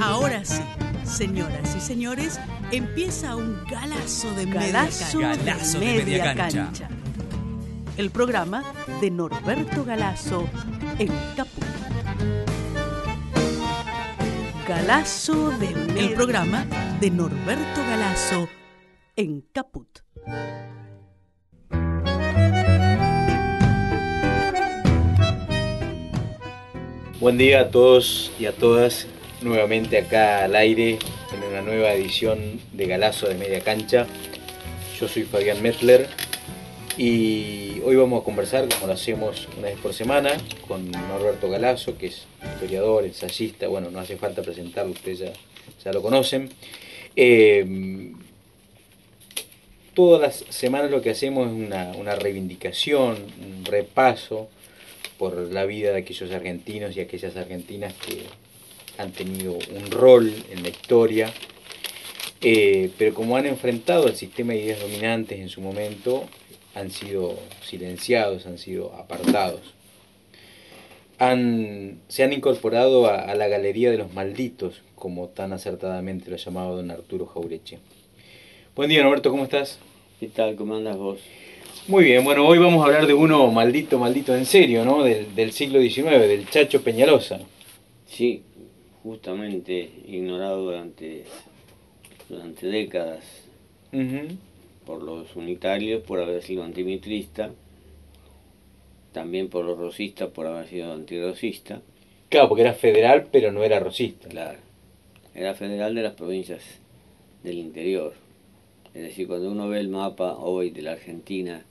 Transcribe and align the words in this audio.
Ahora 0.00 0.44
sí, 0.44 0.62
señoras 1.04 1.76
y 1.76 1.80
señores, 1.80 2.40
empieza 2.72 3.36
un 3.36 3.62
galazo 3.70 4.34
de 4.34 4.46
Galazo 4.46 5.18
media 5.18 5.36
de 5.36 5.44
cancha. 5.44 5.52
Galazo 5.52 5.78
de 5.78 5.86
media 5.86 6.34
cancha. 6.34 6.88
El 7.98 8.10
programa 8.10 8.64
de 9.02 9.10
Norberto 9.10 9.84
Galazo 9.84 10.48
en 10.98 11.08
Caput. 11.36 11.64
Galazo 14.66 15.50
de 15.58 15.68
media 15.68 16.02
El 16.02 16.14
programa 16.14 16.64
de 17.00 17.10
Norberto 17.10 17.80
Galazo 17.82 18.48
en 19.16 19.42
Caput. 19.52 19.98
Buen 27.20 27.36
día 27.36 27.60
a 27.60 27.70
todos 27.70 28.32
y 28.40 28.46
a 28.46 28.52
todas, 28.52 29.06
nuevamente 29.42 29.98
acá 29.98 30.44
al 30.44 30.54
aire 30.54 30.98
en 31.32 31.42
una 31.42 31.62
nueva 31.62 31.92
edición 31.92 32.60
de 32.72 32.86
Galazo 32.86 33.28
de 33.28 33.34
Media 33.34 33.60
Cancha. 33.60 34.06
Yo 34.98 35.08
soy 35.08 35.22
Fabián 35.22 35.62
Mettler 35.62 36.08
y 36.96 37.80
hoy 37.84 37.96
vamos 37.96 38.20
a 38.20 38.24
conversar, 38.24 38.68
como 38.68 38.88
lo 38.88 38.92
hacemos 38.92 39.48
una 39.56 39.68
vez 39.68 39.78
por 39.78 39.94
semana, 39.94 40.32
con 40.68 40.90
Norberto 40.90 41.48
Galazo, 41.48 41.96
que 41.96 42.06
es 42.06 42.26
historiador, 42.42 43.04
ensayista, 43.04 43.68
bueno, 43.68 43.90
no 43.90 44.00
hace 44.00 44.16
falta 44.16 44.42
presentarlo, 44.42 44.92
ustedes 44.92 45.32
ya, 45.82 45.92
lo 45.92 46.02
conocen. 46.02 46.50
Eh, 47.16 48.12
todas 49.94 50.20
las 50.20 50.54
semanas 50.54 50.90
lo 50.90 51.00
que 51.00 51.10
hacemos 51.10 51.48
es 51.48 51.54
una, 51.54 51.92
una 51.92 52.14
reivindicación, 52.14 53.16
un 53.40 53.64
repaso 53.64 54.48
por 55.18 55.36
la 55.36 55.64
vida 55.64 55.92
de 55.92 55.98
aquellos 55.98 56.30
argentinos 56.30 56.96
y 56.96 57.00
aquellas 57.00 57.36
argentinas 57.36 57.94
que 57.94 58.24
han 59.00 59.12
tenido 59.12 59.54
un 59.54 59.90
rol 59.90 60.32
en 60.50 60.62
la 60.62 60.68
historia, 60.68 61.32
eh, 62.42 62.90
pero 62.98 63.14
como 63.14 63.36
han 63.36 63.46
enfrentado 63.46 64.06
el 64.06 64.14
sistema 64.14 64.52
de 64.52 64.60
ideas 64.60 64.80
dominantes 64.80 65.40
en 65.40 65.48
su 65.48 65.60
momento, 65.60 66.24
han 66.74 66.90
sido 66.90 67.38
silenciados, 67.64 68.46
han 68.46 68.58
sido 68.58 68.94
apartados. 68.94 69.60
Han, 71.18 72.00
se 72.08 72.22
han 72.22 72.32
incorporado 72.32 73.06
a, 73.06 73.16
a 73.16 73.34
la 73.34 73.48
galería 73.48 73.90
de 73.90 73.98
los 73.98 74.12
malditos, 74.12 74.82
como 74.94 75.28
tan 75.28 75.52
acertadamente 75.52 76.30
lo 76.30 76.36
ha 76.36 76.38
llamado 76.38 76.76
don 76.76 76.90
Arturo 76.90 77.26
Jaureche. 77.26 77.78
Buen 78.76 78.88
día, 78.88 79.02
Norberto, 79.02 79.30
¿cómo 79.30 79.44
estás? 79.44 79.78
¿Qué 80.18 80.28
tal? 80.28 80.56
¿Cómo 80.56 80.76
andas 80.76 80.96
vos? 80.96 81.20
Muy 81.88 82.04
bien, 82.04 82.22
bueno, 82.22 82.46
hoy 82.46 82.58
vamos 82.58 82.82
a 82.82 82.86
hablar 82.86 83.06
de 83.06 83.14
uno 83.14 83.50
maldito, 83.50 83.98
maldito 83.98 84.36
en 84.36 84.46
serio, 84.46 84.84
¿no? 84.84 85.02
Del, 85.02 85.34
del 85.34 85.52
siglo 85.52 85.80
XIX, 85.80 86.20
del 86.28 86.48
Chacho 86.48 86.82
Peñalosa. 86.82 87.40
Sí, 88.06 88.42
justamente 89.02 89.90
ignorado 90.06 90.64
durante, 90.64 91.24
durante 92.28 92.66
décadas 92.66 93.24
por 94.84 95.02
los 95.02 95.34
unitarios 95.36 96.02
por 96.02 96.20
haber 96.20 96.42
sido 96.42 96.64
antimitrista, 96.64 97.50
también 99.12 99.48
por 99.48 99.64
los 99.64 99.78
rosistas 99.78 100.30
por 100.30 100.46
haber 100.46 100.68
sido 100.68 100.92
antirrosista. 100.92 101.80
Claro, 102.28 102.48
porque 102.48 102.62
era 102.62 102.74
federal, 102.74 103.28
pero 103.32 103.50
no 103.50 103.64
era 103.64 103.80
rosista. 103.80 104.28
Claro, 104.28 104.58
era 105.34 105.54
federal 105.54 105.94
de 105.94 106.02
las 106.02 106.14
provincias 106.14 106.62
del 107.42 107.58
interior. 107.58 108.14
Es 108.94 109.02
decir, 109.02 109.26
cuando 109.26 109.50
uno 109.50 109.68
ve 109.68 109.80
el 109.80 109.88
mapa 109.88 110.36
hoy 110.36 110.70
de 110.70 110.82
la 110.82 110.92
Argentina 110.92 111.64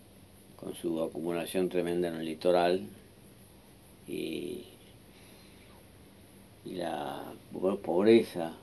con 0.56 0.76
su 0.76 1.02
acumulación 1.02 1.70
tremenda 1.70 2.10
en 2.10 2.16
el 2.16 2.26
litoral 2.26 2.82
y, 4.08 4.64
y 6.66 6.76
la 6.76 7.24
po- 7.54 7.78
pobreza 7.78 8.54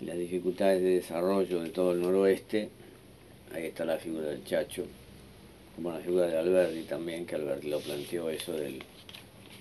y 0.00 0.04
las 0.04 0.16
dificultades 0.18 0.82
de 0.82 0.90
desarrollo 0.96 1.62
de 1.62 1.70
todo 1.70 1.92
el 1.92 2.00
noroeste, 2.00 2.68
ahí 3.54 3.66
está 3.66 3.84
la 3.84 3.96
figura 3.98 4.26
del 4.28 4.44
Chacho, 4.44 4.84
como 5.74 5.90
la 5.92 5.98
figura 5.98 6.26
de 6.26 6.38
Alberti 6.38 6.82
también, 6.82 7.26
que 7.26 7.34
Alberti 7.34 7.68
lo 7.68 7.80
planteó 7.80 8.30
eso 8.30 8.52
de 8.52 8.78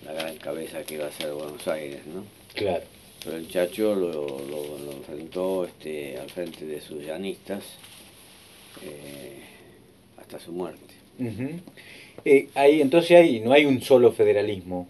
la 0.05 0.13
gran 0.13 0.37
cabeza 0.37 0.83
que 0.83 0.95
iba 0.95 1.07
a 1.07 1.11
ser 1.11 1.33
Buenos 1.33 1.67
Aires, 1.67 2.01
¿no? 2.07 2.23
Claro. 2.53 2.83
Pero 3.23 3.37
el 3.37 3.49
Chacho 3.49 3.95
lo, 3.95 4.11
lo- 4.13 4.77
lo 4.77 4.91
enfrentó 4.91 5.65
este, 5.65 6.17
al 6.19 6.29
frente 6.29 6.65
de 6.65 6.79
sus 6.81 7.03
llanistas 7.03 7.63
eh, 8.83 9.39
hasta 10.19 10.39
su 10.39 10.51
muerte. 10.51 10.93
Eh, 12.25 12.49
ahí, 12.53 12.79
entonces 12.81 13.11
ahí 13.17 13.39
no 13.39 13.53
hay 13.53 13.65
un 13.65 13.81
solo 13.81 14.11
federalismo. 14.11 14.87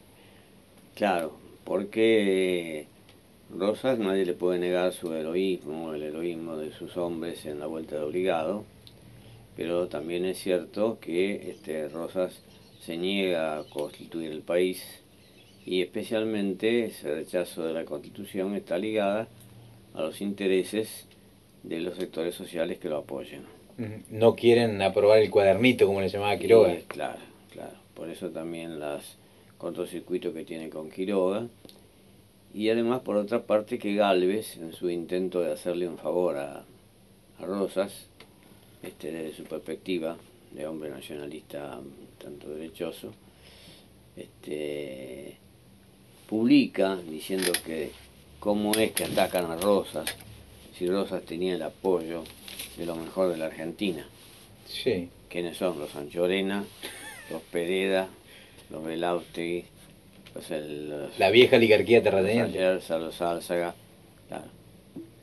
Claro, 0.96 1.38
porque 1.67 2.88
Rosas 3.53 4.00
nadie 4.00 4.25
le 4.25 4.33
puede 4.33 4.57
negar 4.57 4.94
su 4.94 5.13
heroísmo, 5.13 5.94
el 5.94 6.03
heroísmo 6.03 6.55
de 6.55 6.72
sus 6.72 6.95
hombres 6.95 7.45
en 7.45 7.59
la 7.59 7.67
vuelta 7.67 7.97
de 7.97 8.03
obligado, 8.03 8.63
pero 9.57 9.89
también 9.89 10.23
es 10.23 10.38
cierto 10.38 10.97
que 11.01 11.50
este, 11.50 11.89
Rosas 11.89 12.41
se 12.79 12.95
niega 12.95 13.59
a 13.59 13.63
constituir 13.66 14.31
el 14.31 14.44
país 14.44 14.81
y 15.66 15.81
especialmente 15.81 16.85
ese 16.85 17.13
rechazo 17.13 17.66
de 17.67 17.73
la 17.73 17.83
constitución 17.83 18.56
está 18.56 18.77
ligada 18.77 19.27
a 19.94 20.01
los 20.01 20.22
intereses 20.22 21.06
de 21.63 21.81
los 21.81 21.97
sectores 21.97 22.33
sociales 22.33 22.77
que 22.77 22.88
lo 22.88 23.00
apoyan. 23.00 23.44
No 24.09 24.38
quieren 24.38 24.81
aprobar 24.81 25.19
el 25.19 25.29
cuadernito, 25.29 25.85
como 25.85 26.00
le 26.00 26.07
llamaba 26.07 26.38
Quiroga. 26.38 26.73
Y, 26.73 26.83
claro, 26.83 27.19
claro. 27.51 27.75
Por 27.94 28.09
eso 28.09 28.29
también 28.29 28.79
las 28.79 29.17
cortocircuitos 29.57 30.34
que 30.34 30.44
tiene 30.44 30.69
con 30.69 30.90
Quiroga. 30.90 31.47
Y 32.53 32.69
además, 32.69 33.01
por 33.01 33.18
otra 33.18 33.44
parte, 33.44 33.78
que 33.78 33.95
Galvez, 33.95 34.57
en 34.57 34.73
su 34.73 34.90
intento 34.90 35.41
de 35.41 35.51
hacerle 35.51 35.88
un 35.88 35.97
favor 35.97 36.38
a, 36.38 36.63
a 37.40 37.45
Rosas, 37.45 38.07
este, 38.81 39.12
desde 39.12 39.35
su 39.35 39.44
perspectiva 39.44 40.18
de 40.51 40.66
hombre 40.66 40.90
nacionalista 40.90 41.79
tanto 42.18 42.50
derechoso, 42.50 43.12
este, 44.16 45.38
publica 46.28 46.95
diciendo 46.95 47.51
que 47.66 47.91
cómo 48.39 48.74
es 48.74 48.91
que 48.91 49.06
atacan 49.06 49.51
a 49.51 49.57
Rosas 49.57 50.16
si 50.78 50.88
Rosas 50.88 51.24
tenía 51.24 51.56
el 51.56 51.62
apoyo 51.62 52.24
de 52.78 52.85
lo 52.85 52.95
mejor 52.95 53.31
de 53.31 53.38
la 53.38 53.47
Argentina. 53.47 54.07
Sí. 54.68 55.09
¿Quiénes 55.29 55.57
son? 55.57 55.79
Los 55.79 55.95
Anchorena, 55.95 56.63
los 57.31 57.41
Pereda, 57.41 58.09
los, 58.69 60.51
el- 60.51 60.89
los, 60.89 61.19
La 61.19 61.29
vieja 61.29 61.55
oligarquía 61.57 62.01
terrateniente. 62.03 62.59
Los 62.89 63.22
Álzaga, 63.22 63.73
claro. 64.28 64.45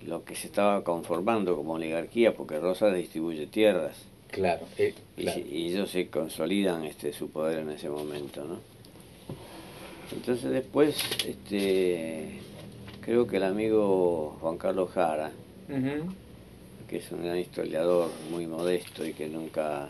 Lo 0.07 0.25
que 0.25 0.35
se 0.35 0.47
estaba 0.49 0.85
conformando 0.85 1.57
como 1.57 1.75
oligarquía, 1.75 2.35
porque 2.35 2.59
Rosas 2.59 2.95
distribuye 2.95 3.47
tierras 3.47 3.97
Claro. 4.31 4.67
eh, 4.79 4.93
y, 5.17 5.23
claro. 5.23 5.41
y 5.41 5.69
ellos 5.69 5.91
se 5.91 6.09
consolidan 6.09 6.85
este, 6.85 7.13
su 7.13 7.31
poder 7.31 7.61
en 7.61 7.71
ese 7.71 7.89
momento, 7.89 8.45
¿no? 8.45 8.59
Entonces 10.13 10.51
después, 10.51 10.97
este, 11.27 12.41
creo 13.01 13.27
que 13.27 13.37
el 13.39 13.45
amigo 13.45 14.37
Juan 14.41 14.59
Carlos 14.59 14.91
Jara, 14.91 15.31
que 16.89 16.97
es 16.99 17.11
un 17.13 17.25
gran 17.25 17.39
historiador 17.39 18.11
muy 18.31 18.47
modesto 18.47 19.05
y 19.07 19.13
que 19.15 19.29
nunca 19.29 19.89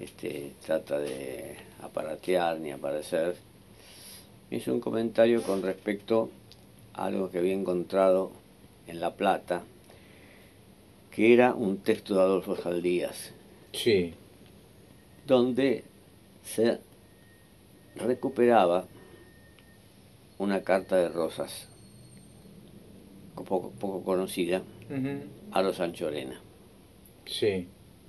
este, 0.00 0.54
trata 0.64 0.98
de 0.98 1.56
aparatear 1.82 2.58
ni 2.58 2.70
aparecer, 2.70 3.36
me 4.50 4.56
hizo 4.56 4.72
un 4.72 4.80
comentario 4.80 5.42
con 5.42 5.62
respecto 5.62 6.30
a 6.94 7.06
algo 7.06 7.30
que 7.30 7.38
había 7.38 7.54
encontrado 7.54 8.32
en 8.86 9.00
La 9.00 9.14
Plata, 9.14 9.62
que 11.10 11.32
era 11.32 11.54
un 11.54 11.78
texto 11.78 12.14
de 12.14 12.20
Adolfo 12.20 12.56
Saldías, 12.56 13.32
Sí. 13.72 14.14
donde 15.26 15.84
se 16.42 16.78
recuperaba 17.96 18.86
una 20.38 20.62
carta 20.62 20.96
de 20.96 21.08
Rosas, 21.08 21.68
poco, 23.34 23.70
poco 23.78 24.02
conocida, 24.02 24.62
a 25.52 25.62
los 25.62 25.80
Anchorena. 25.80 26.40
Sí. 27.26 27.68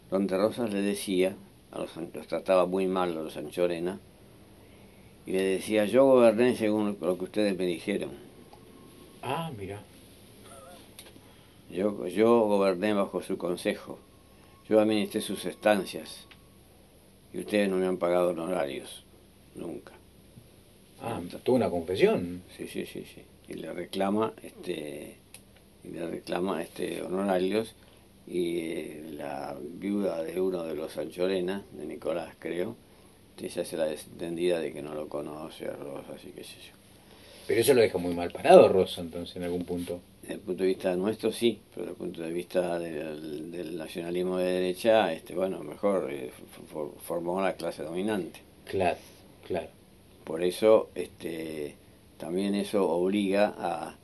donde 0.10 0.36
Rosas 0.38 0.74
le 0.74 0.81
decía, 0.81 1.36
a 1.71 1.79
los, 1.79 1.95
los 1.95 2.27
trataba 2.27 2.65
muy 2.65 2.88
mal 2.88 3.12
a 3.18 3.21
los 3.21 3.38
Anchorena, 3.38 4.00
y 5.25 5.31
le 5.33 5.41
decía, 5.44 5.85
yo 5.85 6.06
goberné 6.06 6.56
según 6.56 6.97
lo 7.00 7.18
que 7.18 7.23
ustedes 7.25 7.57
me 7.57 7.65
dijeron, 7.65 8.12
Ah, 9.23 9.51
mira. 9.57 9.81
yo, 11.69 12.07
yo 12.07 12.39
goberné 12.47 12.94
bajo 12.94 13.21
su 13.21 13.38
consejo, 13.38 14.00
yo 14.68 14.79
administré 14.79 15.21
sus 15.21 15.45
estancias, 15.45 16.27
y 17.33 17.39
ustedes 17.39 17.69
no 17.69 17.77
me 17.77 17.85
han 17.85 17.97
pagado 17.97 18.29
honorarios, 18.31 19.06
nunca. 19.56 19.94
Ah, 21.01 21.19
tuvo 21.44 21.56
una 21.56 21.69
confesión. 21.69 22.44
Sí, 22.57 22.67
sí, 22.67 22.85
sí, 22.85 23.06
sí. 23.06 23.21
Y 23.47 23.53
le 23.56 23.71
reclama, 23.74 24.33
este, 24.44 25.17
y 25.83 25.88
le 25.89 26.07
reclama 26.07 26.62
este 26.62 27.01
honorarios, 27.01 27.75
y 28.31 28.60
eh, 28.60 29.04
la 29.18 29.57
viuda 29.60 30.24
de 30.24 30.39
uno 30.39 30.63
de 30.63 30.74
los 30.74 30.98
Anchorena, 30.98 31.66
de 31.72 31.86
Nicolás 31.86 32.33
creo, 32.39 32.75
que 33.36 33.50
se 33.50 33.75
la 33.75 33.86
desentendida 33.86 34.60
de 34.60 34.72
que 34.72 34.81
no 34.81 34.94
lo 34.94 35.10
conoce 35.10 35.66
a 35.66 35.72
Rosas 35.72 36.24
y 36.24 36.30
qué 36.30 36.44
sé 36.44 36.56
yo. 36.68 36.74
Pero 37.48 37.62
eso 37.62 37.74
lo 37.74 37.81
deja 37.81 37.98
muy 37.98 38.13
mal 38.13 38.31
parado 38.31 38.69
Rosa, 38.69 39.01
entonces, 39.01 39.36
en 39.36 39.44
algún 39.44 39.66
punto. 39.66 40.00
Desde 40.22 40.36
el 40.36 40.39
punto 40.39 40.63
de 40.63 40.69
vista 40.69 40.95
nuestro, 40.95 41.31
sí, 41.31 41.60
pero 41.72 41.88
desde 41.88 41.92
el 41.92 41.98
punto 41.98 42.22
de 42.22 42.31
vista 42.31 42.80
del, 42.80 43.78
nacionalismo 43.78 44.38
de 44.38 44.51
derecha, 44.51 45.12
este 45.12 45.36
bueno, 45.36 45.60
mejor, 45.63 46.10
eh, 46.13 46.31
formó 47.04 47.42
la 47.42 47.54
clase 47.54 47.84
dominante. 47.84 48.39
Claro, 48.66 49.00
claro. 49.45 49.68
Por 50.24 50.44
eso, 50.44 50.89
este 50.95 51.75
también 52.18 52.54
eso 52.54 52.88
obliga 52.88 53.56
a, 53.57 53.95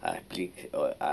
a, 0.00 0.16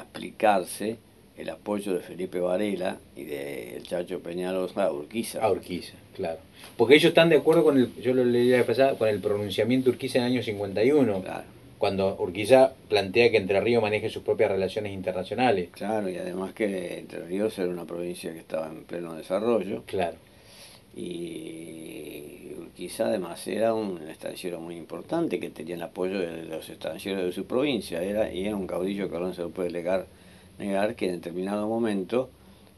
explicarse 0.01 0.97
el 1.37 1.49
apoyo 1.49 1.93
de 1.93 1.99
Felipe 1.99 2.39
Varela 2.39 2.97
y 3.15 3.23
de 3.23 3.75
el 3.77 3.83
Chacho 3.83 4.19
Peñalosa 4.19 4.85
a 4.85 4.91
Urquiza. 4.91 5.43
A 5.43 5.51
Urquiza, 5.51 5.93
claro. 6.15 6.39
Porque 6.77 6.95
ellos 6.95 7.09
están 7.09 7.29
de 7.29 7.37
acuerdo 7.37 7.63
con 7.63 7.77
el, 7.77 7.93
yo 8.01 8.13
lo 8.13 8.23
leí 8.23 8.49
la 8.49 8.63
pasada, 8.63 8.97
con 8.97 9.07
el 9.09 9.19
pronunciamiento 9.19 9.89
Urquiza 9.89 10.19
en 10.19 10.25
el 10.25 10.31
año 10.33 10.43
51. 10.43 11.21
Claro. 11.21 11.43
Cuando 11.77 12.15
Urquiza 12.19 12.73
plantea 12.87 13.31
que 13.31 13.37
Entre 13.37 13.59
Ríos 13.59 13.81
maneje 13.81 14.09
sus 14.09 14.23
propias 14.23 14.49
relaciones 14.51 14.93
internacionales. 14.93 15.69
Claro, 15.71 16.09
y 16.09 16.17
además 16.17 16.53
que 16.53 16.99
Entre 16.99 17.19
Ríos 17.25 17.57
era 17.59 17.69
una 17.69 17.85
provincia 17.85 18.31
que 18.31 18.39
estaba 18.39 18.67
en 18.67 18.85
pleno 18.85 19.13
desarrollo. 19.13 19.83
Claro. 19.85 20.15
Y 20.95 22.35
quizá 22.75 23.07
además 23.07 23.45
era 23.47 23.73
un 23.73 24.01
extranjero 24.07 24.59
muy 24.59 24.75
importante 24.75 25.39
que 25.39 25.49
tenía 25.49 25.75
el 25.75 25.81
apoyo 25.81 26.19
de 26.19 26.43
los 26.43 26.69
extranjeros 26.69 27.23
de 27.23 27.31
su 27.31 27.45
provincia 27.45 28.01
era 28.01 28.31
y 28.31 28.45
era 28.45 28.55
un 28.55 28.67
caudillo 28.67 29.09
que 29.09 29.19
no 29.19 29.33
se 29.33 29.41
lo 29.41 29.49
puede 29.49 29.71
negar, 29.71 30.07
negar 30.57 30.95
que 30.95 31.07
en 31.07 31.13
determinado 31.13 31.67
momento 31.67 32.29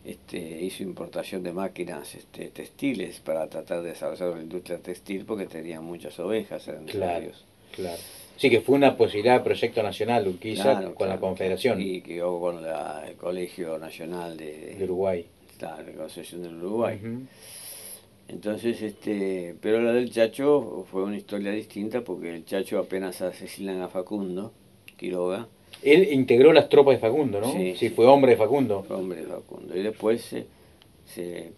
este, 0.06 0.38
hizo 0.64 0.84
importación 0.84 1.44
de 1.44 1.52
máquinas 1.52 2.16
este, 2.16 2.50
textiles 2.50 3.20
para 3.20 3.48
tratar 3.48 3.82
de 3.82 3.90
desarrollar 3.90 4.36
la 4.36 4.42
industria 4.42 4.78
textil 4.80 5.26
porque 5.26 5.46
tenía 5.46 5.82
muchas 5.82 6.20
ovejas 6.20 6.68
en 6.68 6.86
claro, 6.86 7.32
claro. 7.72 8.02
Sí, 8.38 8.52
que 8.52 8.62
fue 8.62 8.76
una 8.76 8.96
posibilidad 8.96 9.40
de 9.40 9.44
proyecto 9.44 9.82
nacional 9.82 10.28
Urquiza 10.28 10.94
con 10.94 11.10
la 11.10 11.20
Confederación. 11.20 11.82
Y 11.82 12.02
que 12.02 12.20
con 12.20 12.64
el 12.64 13.16
Colegio 13.16 13.80
Nacional 13.80 14.38
de, 14.38 14.78
Uruguay. 14.84 15.26
Claro, 15.58 15.84
la 15.98 16.06
Asociación 16.06 16.44
del 16.44 16.56
Uruguay. 16.58 17.00
Entonces, 18.28 18.82
este, 18.82 19.56
pero 19.60 19.82
la 19.82 19.92
del 19.92 20.12
Chacho 20.12 20.86
fue 20.92 21.04
una 21.04 21.18
historia 21.18 21.52
distinta 21.52 22.02
porque 22.02 22.36
el 22.36 22.46
Chacho 22.46 22.78
apenas 22.78 23.22
asesinan 23.22 23.82
a 23.82 23.88
Facundo, 23.88 24.54
Quiroga. 24.98 25.48
Él 25.84 26.12
integró 26.12 26.54
las 26.54 26.70
tropas 26.70 26.96
de 26.96 27.00
Facundo, 27.00 27.40
¿no? 27.40 27.52
Sí, 27.52 27.76
sí, 27.78 27.90
fue 27.90 28.06
hombre 28.08 28.32
de 28.32 28.38
Facundo. 28.38 28.84
Fue 28.84 28.96
hombre 28.98 29.22
de 29.22 29.28
Facundo. 29.28 29.78
Y 29.78 29.84
después 29.84 30.22
se, 30.22 30.46
se 31.06 31.52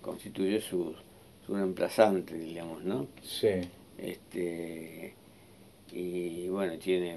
constituye 0.00 0.60
su, 0.60 0.94
su 1.46 1.54
reemplazante, 1.54 2.34
digamos, 2.34 2.84
¿no? 2.84 3.08
Sí. 3.22 3.48
Este, 3.98 5.14
y 5.92 6.48
bueno, 6.48 6.76
tiene 6.78 7.16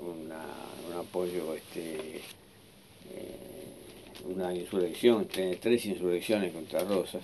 una, 0.00 0.44
un 0.88 0.96
apoyo 0.98 1.54
este, 1.54 2.16
eh, 3.14 3.48
una 4.26 4.54
insurrección, 4.54 5.26
tiene 5.26 5.56
tres 5.56 5.84
insurrecciones 5.86 6.52
contra 6.52 6.84
Rosas 6.84 7.22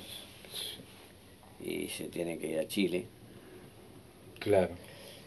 y 1.64 1.88
se 1.88 2.08
tiene 2.08 2.38
que 2.38 2.52
ir 2.52 2.58
a 2.58 2.68
Chile. 2.68 3.06
Claro. 4.38 4.74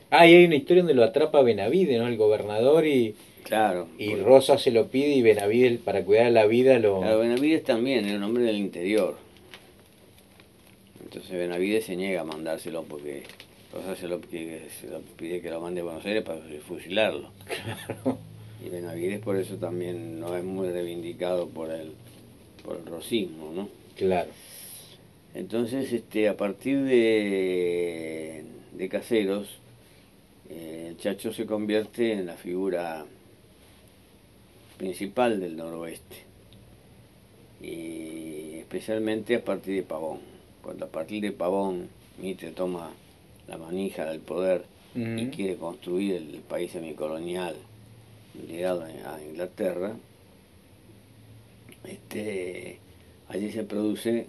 Ah, 0.10 0.26
y 0.26 0.36
hay 0.36 0.46
una 0.46 0.56
historia 0.56 0.84
donde 0.84 0.94
lo 0.94 1.04
atrapa 1.04 1.42
Benavide, 1.42 1.98
¿no? 1.98 2.08
El 2.08 2.18
gobernador 2.18 2.86
y... 2.86 3.16
Claro. 3.44 3.88
Y 3.98 4.16
Rosas 4.16 4.62
se 4.62 4.72
lo 4.72 4.88
pide 4.88 5.10
y 5.10 5.22
Benavides, 5.22 5.80
para 5.80 6.04
cuidar 6.04 6.32
la 6.32 6.46
vida, 6.46 6.80
lo... 6.80 7.00
Claro, 7.00 7.20
Benavides 7.20 7.64
también, 7.64 8.06
el 8.06 8.22
hombre 8.24 8.44
del 8.44 8.58
interior. 8.58 9.18
Entonces 11.04 11.32
Benavides 11.32 11.86
se 11.86 11.96
niega 11.96 12.22
a 12.22 12.26
mandárselo 12.26 12.84
porque 12.84 13.24
Rosas 13.74 14.00
se 14.00 14.08
lo, 14.08 14.20
pide, 14.20 14.70
se 14.82 14.88
lo 14.88 15.00
pide 15.00 15.42
que 15.42 15.50
lo 15.50 15.62
mande 15.62 15.82
a 15.82 15.86
Buenos 15.86 16.06
Aires 16.06 16.24
para 16.24 16.40
fusilarlo. 16.68 17.32
Claro. 17.46 18.18
Y 18.66 18.70
Benavides 18.70 19.20
por 19.20 19.36
eso 19.38 19.56
también 19.58 20.20
no 20.20 20.36
es 20.36 20.44
muy 20.44 20.70
reivindicado 20.70 21.48
por 21.48 21.70
el, 21.70 21.92
por 22.64 22.78
el 22.78 22.86
rosismo, 22.86 23.52
¿no? 23.54 23.70
Claro. 23.96 24.30
Entonces, 25.36 25.94
este, 25.94 26.28
a 26.28 26.36
partir 26.36 26.82
de, 26.84 28.44
de 28.74 28.90
Caseros, 28.90 29.60
eh, 30.50 30.88
el 30.90 30.98
Chacho 30.98 31.34
se 31.34 31.46
convierte 31.46 32.14
en 32.14 32.26
la 32.26 32.36
figura 32.36 33.06
principal 34.78 35.40
del 35.40 35.58
noroeste. 35.58 36.16
Y 37.62 38.56
especialmente 38.60 39.36
a 39.36 39.44
partir 39.44 39.76
de 39.76 39.84
Pavón. 39.84 40.20
Cuando 40.62 40.86
a 40.86 40.90
partir 40.90 41.22
de 41.22 41.32
Pavón 41.32 41.90
Mitre 42.20 42.52
toma 42.52 42.92
la 43.48 43.58
manija 43.58 44.06
del 44.06 44.20
poder 44.20 44.66
y 44.96 45.28
quiere 45.28 45.58
construir 45.58 46.16
el 46.16 46.40
país 46.40 46.72
semicolonial 46.72 47.56
llegado 48.48 48.84
a 48.84 49.22
Inglaterra, 49.22 49.94
este, 51.84 52.80
allí 53.30 53.52
se 53.52 53.64
produce 53.64 54.26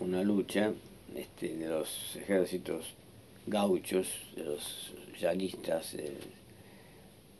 una 0.00 0.22
lucha 0.22 0.72
este, 1.16 1.56
de 1.56 1.68
los 1.68 2.16
ejércitos 2.16 2.94
gauchos, 3.46 4.08
de 4.36 4.44
los 4.44 4.92
llanistas 5.20 5.96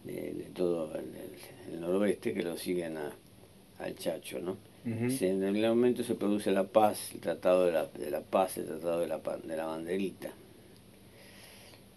de, 0.04 0.50
todo 0.54 0.92
el, 0.94 1.80
noroeste 1.80 2.34
que 2.34 2.42
lo 2.42 2.56
siguen 2.56 2.98
al 3.78 3.94
Chacho. 3.96 4.40
¿no? 4.40 4.56
en 4.84 5.42
el 5.44 5.68
momento 5.68 6.02
se 6.02 6.14
produce 6.14 6.50
la 6.50 6.64
paz, 6.64 7.12
el 7.12 7.20
Tratado 7.20 7.66
de 7.66 7.72
la, 7.72 7.86
de 7.86 8.10
la 8.10 8.20
Paz, 8.20 8.58
el 8.58 8.66
Tratado 8.66 9.00
de 9.00 9.06
la, 9.06 9.18
de 9.18 9.56
la 9.56 9.66
Banderita, 9.66 10.30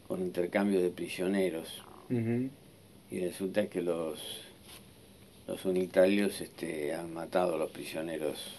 con 0.08 0.22
intercambio 0.22 0.82
de 0.82 0.90
prisioneros 0.90 1.82
y 3.14 3.20
resulta 3.20 3.68
que 3.68 3.82
los, 3.82 4.20
los 5.48 5.66
unitarios 5.66 6.42
este, 6.42 6.94
han 6.94 7.14
matado 7.14 7.56
a 7.56 7.58
los 7.58 7.72
prisioneros 7.72 8.56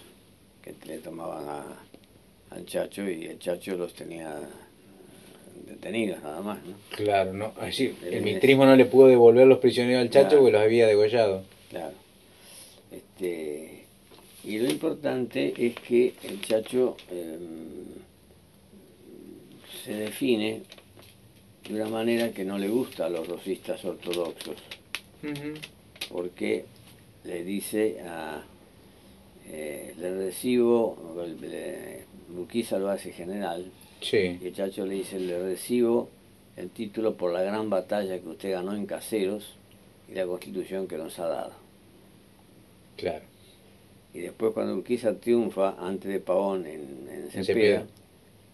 que 0.63 0.75
le 0.87 0.99
tomaban 0.99 1.49
a, 1.49 1.65
al 2.51 2.65
Chacho 2.65 3.09
y 3.09 3.27
el 3.27 3.39
Chacho 3.39 3.77
los 3.77 3.95
tenía 3.95 4.41
detenidos 5.67 6.23
nada 6.23 6.41
más. 6.41 6.59
¿no? 6.65 6.75
Claro, 6.91 7.33
no, 7.33 7.53
así, 7.61 7.95
el 8.05 8.23
militarismo 8.23 8.65
no 8.67 8.77
le 8.77 8.85
pudo 8.85 9.09
devolver 9.09 9.47
los 9.47 9.59
prisioneros 9.59 10.03
al 10.03 10.11
Chacho 10.11 10.39
porque 10.39 10.53
los 10.53 10.63
había 10.63 10.87
degollado. 10.87 11.45
Claro. 11.71 11.95
Este, 12.91 13.85
y 14.45 14.59
lo 14.59 14.71
importante 14.71 15.55
es 15.57 15.75
que 15.77 16.15
el 16.23 16.41
Chacho 16.41 16.97
em, 17.11 17.85
se 19.85 19.95
define 19.95 20.63
de 21.69 21.75
una 21.75 21.89
manera 21.89 22.31
que 22.31 22.45
no 22.45 22.59
le 22.59 22.69
gusta 22.69 23.07
a 23.07 23.09
los 23.09 23.27
rosistas 23.27 23.85
ortodoxos, 23.85 24.57
porque 26.11 26.67
le 27.25 27.43
dice 27.43 28.01
a, 28.07 28.43
eh, 29.49 29.95
le 29.99 30.15
recibo, 30.15 30.97
Luquiza 32.35 32.79
lo 32.79 32.89
hace 32.89 33.13
general, 33.13 33.71
y 34.41 34.47
el 34.47 34.55
Chacho 34.55 34.87
le 34.87 34.95
dice, 34.95 35.19
le 35.19 35.39
recibo 35.39 36.09
el 36.57 36.71
título 36.71 37.15
por 37.15 37.33
la 37.33 37.43
gran 37.43 37.71
batalla 37.71 38.19
que 38.19 38.29
usted 38.29 38.53
ganó 38.53 38.75
en 38.75 38.87
Caseros 38.87 39.57
y 40.09 40.15
la 40.15 40.27
constitución 40.27 40.87
que 40.87 40.97
nos 40.97 41.19
ha 41.19 41.27
dado. 41.27 41.53
Claro. 42.97 43.25
Y 44.13 44.21
después 44.21 44.53
cuando 44.53 44.77
Urquiza 44.77 45.19
triunfa 45.19 45.75
antes 45.79 46.13
de 46.13 46.21
Pavón 46.21 46.67
en, 46.67 47.09
en 47.11 47.45
Cepeda, 47.45 47.85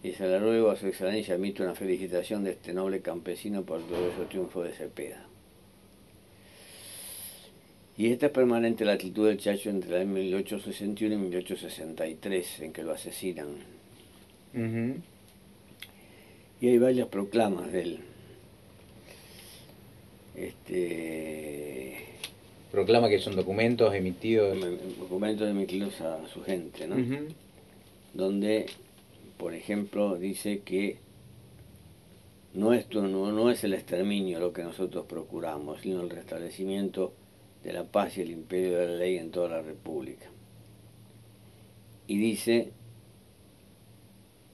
y 0.03 0.11
se 0.13 0.27
le 0.27 0.39
ruego 0.39 0.71
a 0.71 0.75
su 0.75 0.87
excelencia 0.87 1.35
emite 1.35 1.61
una 1.61 1.75
felicitación 1.75 2.43
de 2.43 2.51
este 2.51 2.73
noble 2.73 3.01
campesino 3.01 3.61
por 3.63 3.79
el 3.79 3.85
glorioso 3.85 4.23
triunfo 4.27 4.63
de 4.63 4.71
Cepeda. 4.71 5.27
Y 8.01 8.11
esta 8.11 8.25
es 8.25 8.31
permanente 8.31 8.83
la 8.83 8.93
actitud 8.93 9.27
del 9.27 9.37
Chacho 9.37 9.69
entre 9.69 10.03
1861 10.05 11.13
y 11.13 11.17
1863, 11.19 12.61
en 12.61 12.73
que 12.73 12.81
lo 12.81 12.93
asesinan. 12.93 13.49
Y 16.59 16.67
hay 16.67 16.77
varias 16.79 17.09
proclamas 17.09 17.71
de 17.71 17.81
él. 17.83 17.99
Este, 20.35 21.97
Proclama 22.71 23.07
que 23.07 23.19
son 23.19 23.35
documentos 23.35 23.93
emitidos. 23.93 24.57
Documentos 24.97 25.47
emitidos 25.47 26.01
a 26.01 26.27
su 26.27 26.41
gente, 26.43 26.87
¿no? 26.87 26.95
Donde 28.15 28.65
por 29.37 29.53
ejemplo, 29.53 30.17
dice 30.17 30.61
que 30.61 30.97
nuestro 32.55 33.07
no, 33.07 33.31
no 33.31 33.51
es 33.51 33.63
el 33.63 33.75
exterminio 33.75 34.39
lo 34.39 34.53
que 34.53 34.63
nosotros 34.63 35.05
procuramos, 35.05 35.81
sino 35.81 36.01
el 36.01 36.09
restablecimiento 36.09 37.13
de 37.63 37.73
la 37.73 37.83
paz 37.83 38.17
y 38.17 38.21
el 38.21 38.31
imperio 38.31 38.77
de 38.77 38.87
la 38.87 38.95
ley 38.95 39.17
en 39.17 39.31
toda 39.31 39.49
la 39.49 39.61
República. 39.61 40.27
Y 42.07 42.17
dice, 42.17 42.71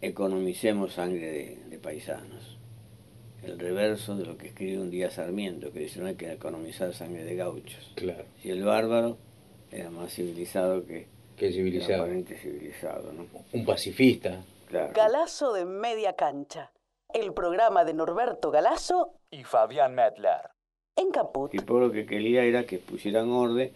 economicemos 0.02 0.94
sangre 0.94 1.58
de, 1.70 1.80
paisanos. 1.80 2.58
El 3.44 3.60
reverso 3.60 4.16
de 4.16 4.26
lo 4.26 4.38
que 4.38 4.48
escribe 4.48 4.80
un 4.80 4.90
día 4.90 5.10
Sarmiento, 5.10 5.72
que 5.72 5.80
dice 5.80 6.00
no 6.00 6.08
hay 6.08 6.16
que 6.16 6.32
economizar 6.32 6.94
sangre 6.94 7.24
de 7.24 7.36
gauchos. 7.36 7.94
Claro. 7.96 8.26
Si 8.42 8.50
el 8.50 8.64
bárbaro 8.64 9.18
era 9.72 9.90
más 9.90 10.14
civilizado 10.14 10.86
que, 10.86 11.08
que 11.36 11.52
civilizado. 11.52 12.08
civilizado 12.08 13.14
¿no? 13.14 13.28
Un 13.54 13.66
pacifista. 13.66 14.44
Galazo 14.70 15.54
de 15.54 15.66
media 15.66 16.14
cancha. 16.14 16.72
El 17.14 17.34
programa 17.34 17.86
de 17.86 17.94
Norberto 17.94 18.52
Galazo 18.52 19.14
y 19.32 19.44
Fabián 19.44 19.96
Medler. 19.96 20.57
En 20.98 21.12
Caput. 21.12 21.54
Y 21.54 21.60
por 21.60 21.82
lo 21.82 21.92
que 21.92 22.06
quería 22.06 22.44
era 22.44 22.66
que 22.66 22.80
pusieran 22.80 23.30
orden, 23.30 23.72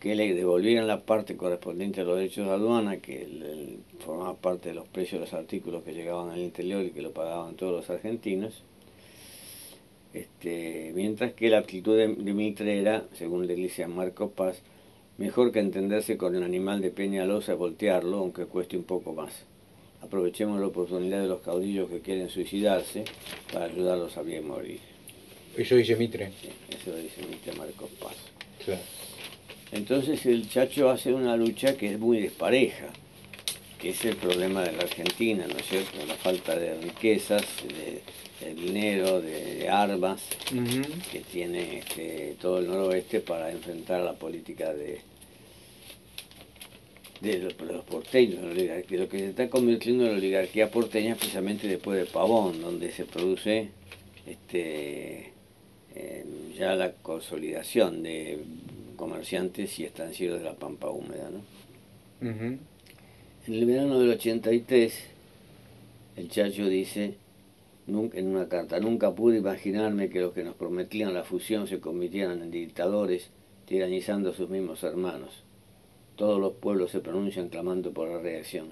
que 0.00 0.14
le 0.14 0.34
devolvieran 0.34 0.86
la 0.86 1.02
parte 1.02 1.36
correspondiente 1.36 2.00
a 2.00 2.04
los 2.04 2.16
derechos 2.16 2.46
de 2.46 2.52
aduana, 2.52 2.98
que 2.98 3.78
formaba 4.00 4.34
parte 4.34 4.70
de 4.70 4.74
los 4.74 4.88
precios 4.88 5.20
de 5.20 5.26
los 5.26 5.34
artículos 5.34 5.84
que 5.84 5.94
llegaban 5.94 6.30
al 6.30 6.40
interior 6.40 6.84
y 6.84 6.90
que 6.90 7.00
lo 7.00 7.12
pagaban 7.12 7.54
todos 7.54 7.72
los 7.72 7.90
argentinos. 7.90 8.62
Este, 10.12 10.92
mientras 10.94 11.32
que 11.34 11.48
la 11.48 11.58
actitud 11.58 11.96
de, 11.96 12.08
de 12.08 12.34
Mitre 12.34 12.80
era, 12.80 13.04
según 13.14 13.46
le 13.46 13.54
dice 13.54 13.84
a 13.84 13.88
Marco 13.88 14.30
Paz, 14.30 14.60
mejor 15.16 15.52
que 15.52 15.60
entenderse 15.60 16.16
con 16.16 16.34
un 16.34 16.42
animal 16.42 16.80
de 16.80 16.90
Peñalosa 16.90 17.52
y 17.52 17.56
voltearlo, 17.56 18.18
aunque 18.18 18.46
cueste 18.46 18.76
un 18.76 18.84
poco 18.84 19.12
más. 19.12 19.44
Aprovechemos 20.00 20.60
la 20.60 20.68
oportunidad 20.68 21.20
de 21.20 21.28
los 21.28 21.40
caudillos 21.40 21.90
que 21.90 22.00
quieren 22.00 22.28
suicidarse 22.28 23.04
para 23.52 23.66
ayudarlos 23.66 24.16
a 24.16 24.22
bien 24.22 24.46
morir. 24.46 24.87
Eso 25.58 25.74
dice 25.74 25.96
Mitre. 25.96 26.30
Eso 26.70 26.94
dice 26.96 27.20
Mitre 27.28 27.52
Marcos 27.54 27.90
Paz. 27.98 28.14
Entonces 29.72 30.24
el 30.24 30.48
Chacho 30.48 30.88
hace 30.88 31.12
una 31.12 31.36
lucha 31.36 31.76
que 31.76 31.94
es 31.94 31.98
muy 31.98 32.20
despareja, 32.20 32.86
que 33.80 33.90
es 33.90 34.04
el 34.04 34.14
problema 34.14 34.62
de 34.62 34.72
la 34.72 34.84
Argentina, 34.84 35.46
¿no 35.48 35.56
es 35.58 35.66
cierto? 35.66 35.98
La 36.06 36.14
falta 36.14 36.56
de 36.56 36.80
riquezas, 36.80 37.42
de, 37.66 38.54
dinero, 38.54 39.20
de, 39.20 39.68
armas 39.68 40.22
que 41.10 41.20
tiene 41.20 41.78
este, 41.78 42.36
todo 42.40 42.60
el 42.60 42.68
noroeste 42.68 43.20
para 43.20 43.50
enfrentar 43.50 44.02
la 44.02 44.12
política 44.12 44.72
de, 44.72 45.00
de 47.20 47.38
los, 47.38 47.54
porteños, 47.84 48.54
de 48.54 48.84
lo 48.90 49.08
que 49.08 49.18
se 49.18 49.30
está 49.30 49.50
convirtiendo 49.50 50.04
en 50.04 50.12
la 50.12 50.18
oligarquía 50.18 50.70
porteña 50.70 51.16
precisamente 51.16 51.66
después 51.66 51.98
de 51.98 52.06
Pavón, 52.06 52.60
donde 52.62 52.92
se 52.92 53.04
produce 53.04 53.70
este, 54.24 55.32
ya 56.56 56.74
la 56.74 56.92
consolidación 56.92 58.02
de 58.02 58.38
comerciantes 58.96 59.78
y 59.78 59.84
estancieros 59.84 60.38
de 60.38 60.44
la 60.44 60.54
pampa 60.54 60.90
húmeda. 60.90 61.30
¿no? 61.30 61.40
En 62.28 62.60
el 63.46 63.64
verano 63.64 63.98
del 63.98 64.10
83, 64.10 65.04
el 66.16 66.28
Chacho 66.28 66.66
dice 66.66 67.14
en 67.86 68.26
una 68.26 68.48
carta, 68.48 68.80
nunca 68.80 69.14
pude 69.14 69.38
imaginarme 69.38 70.10
que 70.10 70.20
los 70.20 70.34
que 70.34 70.44
nos 70.44 70.54
prometían 70.54 71.14
la 71.14 71.24
fusión 71.24 71.66
se 71.66 71.80
convirtieran 71.80 72.42
en 72.42 72.50
dictadores, 72.50 73.30
tiranizando 73.66 74.30
a 74.30 74.34
sus 74.34 74.50
mismos 74.50 74.82
hermanos 74.82 75.44
todos 76.18 76.40
los 76.40 76.54
pueblos 76.54 76.90
se 76.90 76.98
pronuncian 76.98 77.48
clamando 77.48 77.92
por 77.92 78.08
la 78.08 78.18
reacción. 78.18 78.70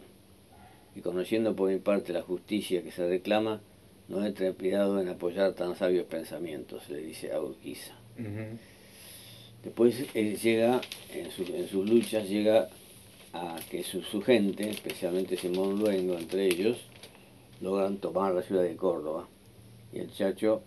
Y 0.96 1.00
conociendo 1.00 1.54
por 1.54 1.70
mi 1.70 1.78
parte 1.78 2.12
la 2.12 2.22
justicia 2.22 2.82
que 2.82 2.90
se 2.90 3.08
reclama, 3.08 3.60
no 4.08 4.24
he 4.24 4.32
trepidado 4.32 5.00
en 5.00 5.08
apoyar 5.08 5.54
tan 5.54 5.76
sabios 5.76 6.06
pensamientos, 6.06 6.88
le 6.88 6.98
dice 6.98 7.32
a 7.32 7.40
Urquiza. 7.40 7.94
Después 9.62 10.06
él 10.14 10.38
llega, 10.38 10.80
en, 11.12 11.30
sus 11.30 11.88
luchas, 11.88 12.28
llega 12.28 12.68
a 13.32 13.56
que 13.68 13.82
su, 13.82 14.22
gente, 14.22 14.70
especialmente 14.70 15.36
Simón 15.36 15.78
Luengo, 15.78 16.16
entre 16.16 16.46
ellos, 16.46 16.78
logran 17.60 17.98
tomar 17.98 18.32
la 18.32 18.42
ciudad 18.42 18.62
de 18.62 18.76
Córdoba. 18.76 19.28
Y 19.92 19.98
el 19.98 20.12
Chacho 20.12 20.62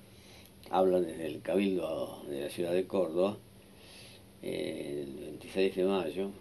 habla 0.69 0.99
desde 0.99 1.27
el 1.27 1.41
cabildo 1.41 2.23
de 2.27 2.41
la 2.41 2.49
ciudad 2.49 2.73
de 2.73 2.85
Córdoba, 2.87 3.37
eh, 4.41 5.05
el 5.07 5.25
26 5.25 5.75
de 5.75 5.83
mayo, 5.85 6.31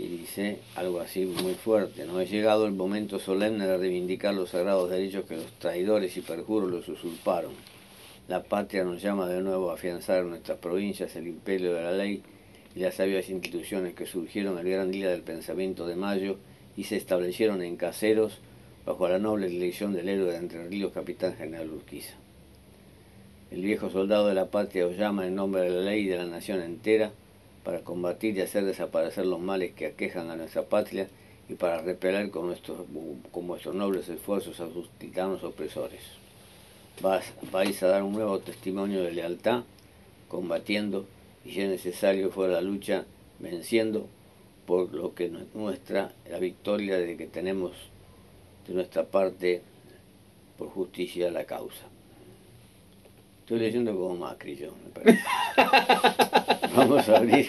y 0.00 0.08
dice 0.08 0.60
algo 0.76 1.00
así 1.00 1.26
muy 1.26 1.54
fuerte, 1.54 2.06
¿no? 2.06 2.18
Ha 2.18 2.24
llegado 2.24 2.64
el 2.66 2.72
momento 2.72 3.18
solemne 3.18 3.66
de 3.66 3.76
reivindicar 3.76 4.32
los 4.32 4.50
sagrados 4.50 4.88
derechos 4.88 5.26
que 5.26 5.36
los 5.36 5.52
traidores 5.58 6.16
y 6.16 6.22
perjuros 6.22 6.70
los 6.70 6.88
usurparon. 6.88 7.52
La 8.26 8.42
patria 8.42 8.82
nos 8.82 9.02
llama 9.02 9.28
de 9.28 9.42
nuevo 9.42 9.70
a 9.70 9.74
afianzar 9.74 10.24
nuestras 10.24 10.58
provincias 10.58 11.14
el 11.16 11.26
imperio 11.26 11.74
de 11.74 11.82
la 11.82 11.92
ley 11.92 12.22
y 12.74 12.80
las 12.80 12.94
sabias 12.94 13.28
instituciones 13.28 13.94
que 13.94 14.06
surgieron 14.06 14.58
el 14.58 14.70
gran 14.70 14.90
día 14.90 15.10
del 15.10 15.22
pensamiento 15.22 15.86
de 15.86 15.96
mayo 15.96 16.38
y 16.76 16.84
se 16.84 16.96
establecieron 16.96 17.62
en 17.62 17.76
caseros 17.76 18.38
bajo 18.86 19.06
la 19.06 19.18
noble 19.18 19.48
elección 19.48 19.92
del 19.92 20.08
héroe 20.08 20.32
de 20.32 20.38
Entre 20.38 20.66
Ríos, 20.66 20.92
capitán 20.92 21.36
general 21.36 21.70
Urquiza. 21.70 22.14
El 23.50 23.62
viejo 23.62 23.90
soldado 23.90 24.28
de 24.28 24.34
la 24.34 24.46
patria 24.46 24.86
os 24.86 24.96
llama 24.96 25.26
en 25.26 25.34
nombre 25.34 25.62
de 25.62 25.70
la 25.70 25.82
ley 25.82 26.04
y 26.04 26.08
de 26.08 26.16
la 26.16 26.24
nación 26.24 26.62
entera 26.62 27.12
para 27.70 27.84
combatir 27.84 28.36
y 28.36 28.40
hacer 28.40 28.64
desaparecer 28.64 29.26
los 29.26 29.38
males 29.38 29.70
que 29.74 29.86
aquejan 29.86 30.28
a 30.28 30.34
nuestra 30.34 30.62
patria 30.62 31.06
y 31.48 31.54
para 31.54 31.80
repeler 31.80 32.28
con, 32.32 32.48
nuestros, 32.48 32.78
con 33.30 33.46
vuestros 33.46 33.76
nobles 33.76 34.08
esfuerzos 34.08 34.58
a 34.58 34.68
sus 34.72 34.90
titanos 34.98 35.44
opresores. 35.44 36.00
vais 37.00 37.82
a 37.84 37.86
dar 37.86 38.02
un 38.02 38.10
nuevo 38.10 38.40
testimonio 38.40 39.04
de 39.04 39.12
lealtad, 39.12 39.62
combatiendo 40.26 41.06
y 41.44 41.52
si 41.52 41.60
es 41.60 41.68
necesario 41.68 42.32
fuera 42.32 42.54
la 42.54 42.60
lucha, 42.60 43.04
venciendo 43.38 44.08
por 44.66 44.92
lo 44.92 45.14
que 45.14 45.30
nuestra 45.54 46.10
la 46.28 46.40
victoria 46.40 46.98
de 46.98 47.16
que 47.16 47.28
tenemos 47.28 47.70
de 48.66 48.74
nuestra 48.74 49.04
parte 49.04 49.62
por 50.58 50.70
justicia 50.70 51.30
la 51.30 51.44
causa. 51.44 51.84
Estoy 53.42 53.60
leyendo 53.60 53.94
como 53.94 54.16
Macri 54.16 54.56
yo, 54.56 54.72
me 54.84 54.90
parece. 54.90 56.56
vamos 56.76 57.08
a 57.08 57.16
abrir 57.16 57.48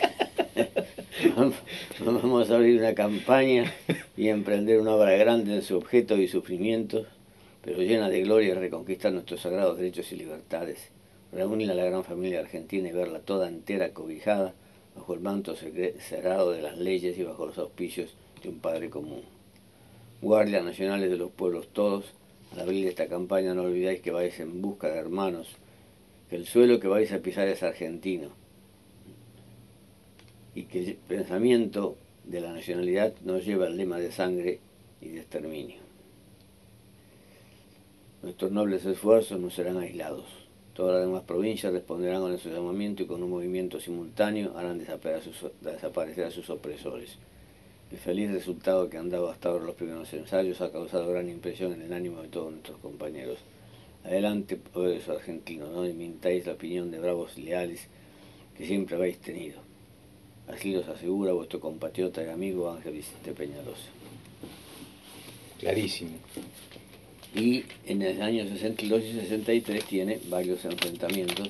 vamos 1.99 2.49
a 2.49 2.55
abrir 2.55 2.79
una 2.79 2.95
campaña 2.95 3.71
y 4.17 4.29
emprender 4.29 4.79
una 4.79 4.95
obra 4.95 5.11
grande 5.11 5.55
en 5.55 5.61
su 5.61 5.77
objeto 5.77 6.17
y 6.17 6.27
sufrimientos, 6.27 7.05
pero 7.61 7.83
llena 7.83 8.09
de 8.09 8.21
gloria 8.21 8.49
y 8.49 8.53
reconquistar 8.55 9.13
nuestros 9.13 9.41
sagrados 9.41 9.77
derechos 9.77 10.11
y 10.11 10.15
libertades, 10.15 10.89
reunir 11.31 11.69
a 11.69 11.75
la 11.75 11.85
gran 11.85 12.03
familia 12.03 12.39
argentina 12.39 12.89
y 12.89 12.91
verla 12.91 13.19
toda 13.19 13.47
entera 13.47 13.93
cobijada 13.93 14.55
bajo 14.95 15.13
el 15.13 15.19
manto 15.19 15.55
cerrado 15.55 16.51
de 16.51 16.63
las 16.63 16.77
leyes 16.77 17.17
y 17.17 17.23
bajo 17.23 17.45
los 17.45 17.57
auspicios 17.59 18.15
de 18.41 18.49
un 18.49 18.59
Padre 18.59 18.89
común. 18.89 19.21
Guardias 20.21 20.63
nacionales 20.63 21.11
de 21.11 21.17
los 21.17 21.31
pueblos 21.31 21.67
todos, 21.73 22.05
al 22.53 22.61
abrir 22.61 22.87
esta 22.87 23.07
campaña 23.07 23.53
no 23.53 23.63
olvidáis 23.63 24.01
que 24.01 24.11
vais 24.11 24.39
en 24.39 24.61
busca 24.61 24.87
de 24.87 24.97
hermanos, 24.97 25.47
que 26.29 26.37
el 26.37 26.47
suelo 26.47 26.79
que 26.79 26.87
vais 26.87 27.11
a 27.11 27.19
pisar 27.19 27.47
es 27.47 27.61
argentino 27.61 28.40
y 30.53 30.63
que 30.63 30.79
el 30.83 30.95
pensamiento 30.95 31.95
de 32.25 32.41
la 32.41 32.53
nacionalidad 32.53 33.13
nos 33.23 33.45
lleva 33.45 33.67
al 33.67 33.77
lema 33.77 33.97
de 33.97 34.11
sangre 34.11 34.59
y 35.01 35.09
de 35.09 35.19
exterminio. 35.19 35.77
Nuestros 38.21 38.51
nobles 38.51 38.85
esfuerzos 38.85 39.39
no 39.39 39.49
serán 39.49 39.77
aislados. 39.77 40.25
Todas 40.73 40.95
las 40.95 41.05
demás 41.05 41.23
provincias 41.23 41.73
responderán 41.73 42.21
con 42.21 42.37
su 42.37 42.49
llamamiento 42.49 43.03
y 43.03 43.07
con 43.07 43.23
un 43.23 43.29
movimiento 43.29 43.79
simultáneo 43.79 44.57
harán 44.57 44.77
desaparecer 44.77 46.25
a 46.25 46.31
sus 46.31 46.49
opresores. 46.49 47.17
El 47.91 47.97
feliz 47.97 48.31
resultado 48.31 48.89
que 48.89 48.97
han 48.97 49.09
dado 49.09 49.29
hasta 49.29 49.49
ahora 49.49 49.65
los 49.65 49.75
primeros 49.75 50.13
ensayos 50.13 50.61
ha 50.61 50.71
causado 50.71 51.09
gran 51.09 51.27
impresión 51.29 51.73
en 51.73 51.81
el 51.81 51.93
ánimo 51.93 52.21
de 52.21 52.29
todos 52.29 52.51
nuestros 52.51 52.77
compañeros. 52.77 53.39
Adelante, 54.05 54.55
poderoso 54.55 55.11
argentino, 55.11 55.67
no 55.67 55.81
mintáis 55.81 56.45
la 56.45 56.53
opinión 56.53 56.89
de 56.89 56.99
bravos 56.99 57.37
leales 57.37 57.87
que 58.55 58.65
siempre 58.65 58.95
habéis 58.95 59.19
tenido. 59.19 59.70
Así 60.53 60.73
los 60.73 60.87
asegura 60.87 61.33
vuestro 61.33 61.59
compatriota 61.59 62.23
y 62.23 62.29
amigo 62.29 62.69
Ángel 62.69 62.93
Vicente 62.93 63.31
Peñalosa. 63.31 63.89
Clarísimo. 65.59 66.17
Y 67.33 67.63
en 67.85 68.01
el 68.01 68.21
año 68.21 68.45
62 68.45 69.03
y 69.03 69.13
63 69.13 69.85
tiene 69.85 70.19
varios 70.29 70.65
enfrentamientos 70.65 71.49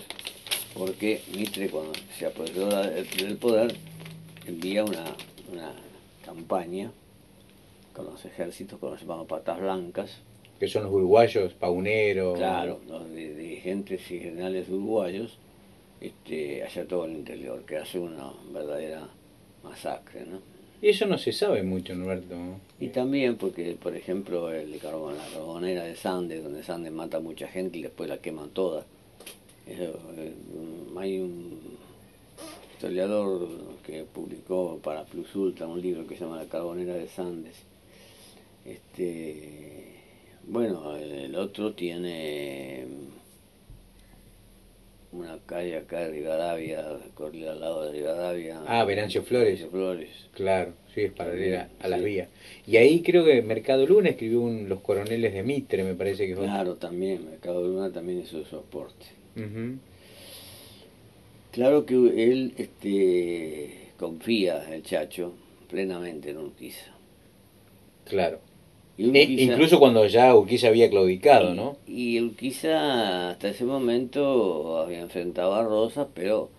porque 0.75 1.21
Mitre 1.35 1.69
cuando 1.69 1.93
se 2.17 2.27
apoderó 2.27 2.69
del 2.69 3.37
poder 3.37 3.75
envía 4.45 4.83
una, 4.83 5.15
una 5.51 5.73
campaña 6.23 6.91
con 7.93 8.05
los 8.05 8.23
ejércitos, 8.25 8.79
con 8.79 8.91
los 8.91 9.01
llamados 9.01 9.27
patas 9.27 9.59
blancas, 9.59 10.21
que 10.61 10.67
son 10.67 10.83
los 10.83 10.91
uruguayos, 10.93 11.53
pauneros. 11.53 12.37
Claro, 12.37 12.79
los 12.87 13.11
dirigentes 13.11 13.99
y 14.11 14.19
generales 14.19 14.69
uruguayos, 14.69 15.39
este, 16.01 16.63
allá 16.63 16.87
todo 16.87 17.05
el 17.05 17.11
interior, 17.11 17.63
que 17.63 17.77
hace 17.77 17.99
una 17.99 18.33
verdadera 18.51 19.07
masacre, 19.63 20.25
¿no? 20.25 20.39
Y 20.81 20.89
eso 20.89 21.05
no 21.05 21.19
se 21.19 21.31
sabe 21.31 21.61
mucho, 21.61 21.93
Norberto. 21.93 22.35
Y 22.79 22.87
también 22.87 23.37
porque, 23.37 23.77
por 23.79 23.95
ejemplo, 23.95 24.51
el 24.51 24.75
carbón, 24.79 25.15
la 25.15 25.27
carbonera 25.27 25.83
de 25.83 25.95
Sandes, 25.95 26.43
donde 26.43 26.63
Sandes 26.63 26.91
mata 26.91 27.17
a 27.17 27.19
mucha 27.19 27.47
gente 27.47 27.77
y 27.77 27.83
después 27.83 28.09
la 28.09 28.17
queman 28.17 28.49
toda. 28.49 28.83
Eh, 29.67 29.93
hay 30.97 31.19
un 31.19 31.59
historiador 32.73 33.47
que 33.85 34.03
publicó 34.05 34.79
para 34.83 35.05
Plus 35.05 35.35
Ultra 35.35 35.67
un 35.67 35.81
libro 35.81 36.07
que 36.07 36.15
se 36.15 36.23
llama 36.23 36.37
La 36.37 36.49
carbonera 36.49 36.95
de 36.95 37.07
Sandes. 37.07 37.57
Este, 38.65 39.99
bueno, 40.47 40.95
el 40.95 41.35
otro 41.35 41.73
tiene 41.73 42.87
una 45.11 45.37
calle 45.45 45.77
acá 45.77 45.99
de 45.99 46.11
Rivadavia, 46.11 46.85
corría 47.13 47.51
al 47.51 47.59
lado 47.59 47.83
de 47.85 47.91
Rivadavia. 47.91 48.61
Ah, 48.65 48.85
Venancio 48.85 49.23
Flores. 49.23 49.59
Venancio 49.59 49.69
Flores. 49.71 50.09
Claro, 50.33 50.73
sí, 50.93 51.01
es 51.01 51.11
paralela 51.11 51.69
a 51.81 51.87
las 51.89 51.99
Sí. 51.99 52.05
vías. 52.05 52.29
Y 52.65 52.77
ahí 52.77 53.01
creo 53.01 53.25
que 53.25 53.41
Mercado 53.41 53.85
Luna 53.85 54.09
escribió 54.09 54.41
un 54.41 54.69
Los 54.69 54.79
Coroneles 54.81 55.33
de 55.33 55.43
Mitre, 55.43 55.83
me 55.83 55.95
parece 55.95 56.27
que 56.27 56.35
fue. 56.35 56.45
Claro, 56.45 56.75
también, 56.75 57.25
Mercado 57.29 57.61
Luna 57.67 57.91
también 57.91 58.21
hizo 58.21 58.43
su 58.45 58.55
aporte. 58.57 59.05
Ujú. 59.35 59.77
Claro 61.51 61.85
que 61.85 61.95
él 61.95 62.53
este, 62.57 63.89
confía, 63.99 64.73
el 64.73 64.83
chacho, 64.83 65.33
plenamente 65.69 66.29
en 66.29 66.37
Urquiza. 66.37 66.85
Claro. 68.05 68.39
Y 69.01 69.17
E- 69.17 69.25
Urquiza- 69.27 69.41
incluso 69.53 69.79
cuando 69.79 70.05
ya 70.05 70.35
Urquiza 70.35 70.67
había 70.67 70.89
claudicado, 70.89 71.53
¿no? 71.55 71.77
Y 71.87 72.19
Urquiza 72.19 73.31
hasta 73.31 73.49
ese 73.49 73.65
momento 73.65 74.77
había 74.79 74.99
enfrentado 75.01 75.55
a 75.55 75.63
Rosas, 75.63 76.07
pero 76.13 76.49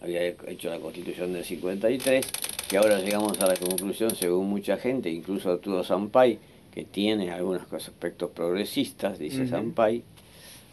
había 0.00 0.24
hecho 0.26 0.70
la 0.70 0.78
constitución 0.78 1.32
del 1.32 1.44
53, 1.44 2.24
y 2.72 2.76
ahora 2.76 3.00
llegamos 3.00 3.40
a 3.40 3.46
la 3.46 3.56
conclusión, 3.56 4.14
según 4.14 4.48
mucha 4.48 4.76
gente, 4.76 5.10
incluso 5.10 5.50
Arturo 5.50 5.82
Sampay, 5.82 6.38
que 6.72 6.84
tiene 6.84 7.30
algunos 7.32 7.62
aspectos 7.72 8.30
progresistas, 8.30 9.18
dice 9.18 9.40
Ujú. 9.42 9.48
Sampay, 9.50 10.02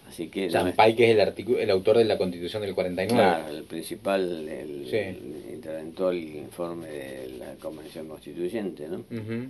así 0.07 0.27
que... 0.27 0.45
no 0.47 0.51
Sampay, 0.51 0.95
que 0.95 1.11
es 1.11 1.17
el, 1.17 1.57
el 1.57 1.69
autor 1.71 1.97
de 1.97 2.05
la 2.05 2.17
Constitución 2.17 2.61
del 2.61 2.75
49. 2.75 3.17
Claro, 3.17 3.55
el 3.57 3.63
principal, 3.63 4.47
el, 4.47 4.87
Sí. 4.89 4.97
el 4.97 5.35
el 5.65 6.37
informe 6.37 6.87
de 6.87 7.29
la 7.39 7.53
Convención 7.59 8.07
Constituyente, 8.07 8.87
¿no? 8.87 8.97
Ujú. 8.97 9.49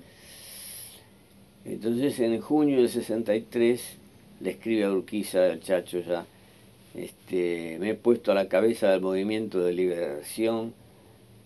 Entonces, 1.65 2.19
en 2.19 2.39
junio 2.41 2.77
del 2.77 2.89
63, 2.89 3.97
le 4.41 4.51
escribe 4.51 4.83
a 4.83 4.91
Urquiza, 4.91 5.47
el 5.47 5.61
chacho 5.61 5.99
ya, 5.99 6.25
este, 6.93 7.77
me 7.79 7.89
he 7.89 7.95
puesto 7.95 8.31
a 8.31 8.35
la 8.35 8.47
cabeza 8.47 8.91
del 8.91 9.01
movimiento 9.01 9.59
de 9.59 9.73
liberación, 9.73 10.73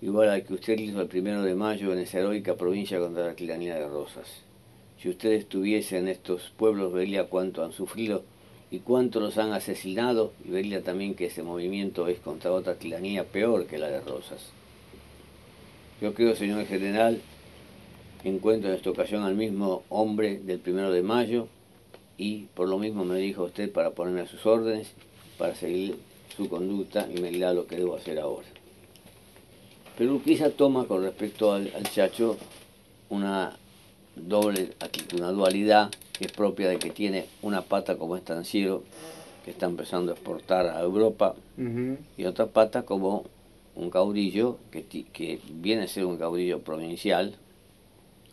igual 0.01 0.29
al 0.29 0.43
que 0.43 0.53
usted 0.53 0.77
hizo 0.77 1.01
el 1.01 1.07
primero 1.07 1.41
de 1.41 1.55
mayo 1.55 1.93
en 1.93 1.99
esa 1.99 2.19
heroica 2.19 2.55
provincia 2.55 2.99
contra 2.99 3.27
la 3.27 3.33
tiranía 3.33 3.75
de 3.75 3.87
Rosas. 3.87 4.43
Si 5.01 5.07
usted 5.07 5.31
estuviese 5.31 5.97
en 5.97 6.09
estos 6.09 6.51
pueblos, 6.57 6.91
vería 6.91 7.25
cuánto 7.25 7.63
han 7.63 7.71
sufrido 7.71 8.23
y 8.69 8.79
cuánto 8.79 9.21
los 9.21 9.37
han 9.37 9.53
asesinado, 9.53 10.33
y 10.45 10.51
vería 10.51 10.83
también 10.83 11.15
que 11.15 11.27
ese 11.27 11.43
movimiento 11.43 12.07
es 12.09 12.19
contra 12.19 12.51
otra 12.51 12.75
tiranía 12.75 13.23
peor 13.23 13.65
que 13.65 13.77
la 13.77 13.87
de 13.87 14.01
Rosas. 14.01 14.51
Yo 16.01 16.13
creo, 16.13 16.35
señor 16.35 16.65
general, 16.65 17.21
encuentro 18.23 18.69
en 18.69 18.75
esta 18.75 18.89
ocasión 18.89 19.23
al 19.23 19.35
mismo 19.35 19.83
hombre 19.89 20.39
del 20.39 20.59
primero 20.59 20.91
de 20.91 21.01
mayo 21.01 21.47
y 22.17 22.47
por 22.53 22.67
lo 22.67 22.77
mismo 22.77 23.05
me 23.05 23.17
dijo 23.17 23.43
usted 23.43 23.71
para 23.71 23.91
ponerme 23.91 24.21
a 24.21 24.27
sus 24.27 24.45
órdenes, 24.45 24.91
para 25.37 25.55
seguir 25.55 25.97
su 26.35 26.49
conducta 26.49 27.07
y 27.13 27.21
me 27.21 27.29
dirá 27.29 27.53
lo 27.53 27.65
que 27.65 27.77
debo 27.77 27.95
hacer 27.95 28.19
ahora. 28.19 28.47
Pero 29.97 30.15
Urquiza 30.15 30.49
toma 30.49 30.85
con 30.85 31.03
respecto 31.03 31.53
al, 31.53 31.71
al 31.75 31.83
Chacho 31.89 32.37
una 33.09 33.57
doble 34.15 34.73
actitud, 34.79 35.19
una 35.19 35.31
dualidad 35.31 35.89
que 36.13 36.25
es 36.25 36.31
propia 36.31 36.69
de 36.69 36.77
que 36.77 36.89
tiene 36.89 37.25
una 37.41 37.61
pata 37.61 37.97
como 37.97 38.17
estanciero 38.17 38.83
que 39.45 39.51
está 39.51 39.65
empezando 39.65 40.11
a 40.11 40.15
exportar 40.15 40.67
a 40.67 40.81
Europa 40.81 41.35
Ujú. 41.57 41.97
y 42.17 42.25
otra 42.25 42.47
pata 42.47 42.83
como 42.83 43.23
un 43.75 43.89
caudillo 43.89 44.57
que 44.71 45.39
viene 45.53 45.83
a 45.83 45.87
ser 45.87 46.05
un 46.05 46.17
caudillo 46.17 46.59
provincial 46.59 47.35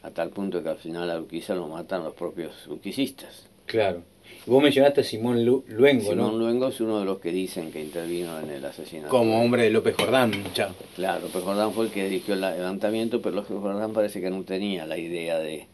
a 0.02 0.10
tal 0.10 0.30
punto 0.30 0.62
que 0.62 0.68
al 0.68 0.78
final 0.78 1.10
a 1.10 1.18
Urquiza 1.20 1.54
lo 1.54 1.68
matan 1.68 2.04
los 2.04 2.14
propios 2.14 2.66
urquicistas. 2.68 3.46
Claro. 3.66 4.02
Vos 4.46 4.62
mencionaste 4.62 5.00
a 5.00 5.04
Simón 5.04 5.44
Lu- 5.44 5.64
Luengo, 5.68 6.10
Simón 6.10 6.32
¿no? 6.32 6.38
Luengo 6.38 6.68
es 6.68 6.80
uno 6.80 7.00
de 7.00 7.04
los 7.04 7.18
que 7.18 7.30
dicen 7.32 7.72
que 7.72 7.80
intervino 7.82 8.38
en 8.40 8.50
el 8.50 8.64
asesinato. 8.64 9.08
Como 9.10 9.40
hombre 9.42 9.64
de 9.64 9.70
López 9.70 9.96
Jordán, 9.96 10.32
chao. 10.52 10.72
Claro, 10.94 11.22
López 11.26 11.42
Jordán 11.42 11.72
fue 11.72 11.86
el 11.86 11.90
que 11.90 12.04
dirigió 12.04 12.34
el 12.34 12.40
levantamiento, 12.40 13.20
pero 13.20 13.36
López 13.36 13.56
Jordán 13.56 13.92
parece 13.92 14.20
que 14.20 14.30
no 14.30 14.42
tenía 14.44 14.86
la 14.86 14.98
idea 14.98 15.38
de, 15.38 15.66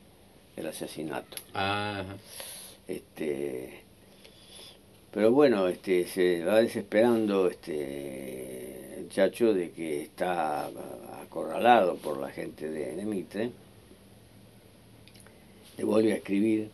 del 0.57 0.67
asesinato. 0.67 1.37
Ajá. 1.55 2.05
Este, 2.89 3.81
pero 5.11 5.31
bueno, 5.33 5.69
este, 5.69 6.07
se 6.07 6.45
va 6.45 6.61
desesperando 6.61 7.49
este, 7.49 8.99
el 9.01 9.09
chacho 9.11 9.53
de 9.53 9.71
que 9.71 10.03
está 10.03 10.69
acorralado 11.23 11.97
por 11.97 12.19
la 12.19 12.31
gente 12.31 12.71
de, 12.71 12.97
de 12.97 13.05
Mitre. 13.05 13.51
Le 15.79 15.85
vuelve 15.85 16.13
a 16.13 16.17
escribir, 16.17 16.71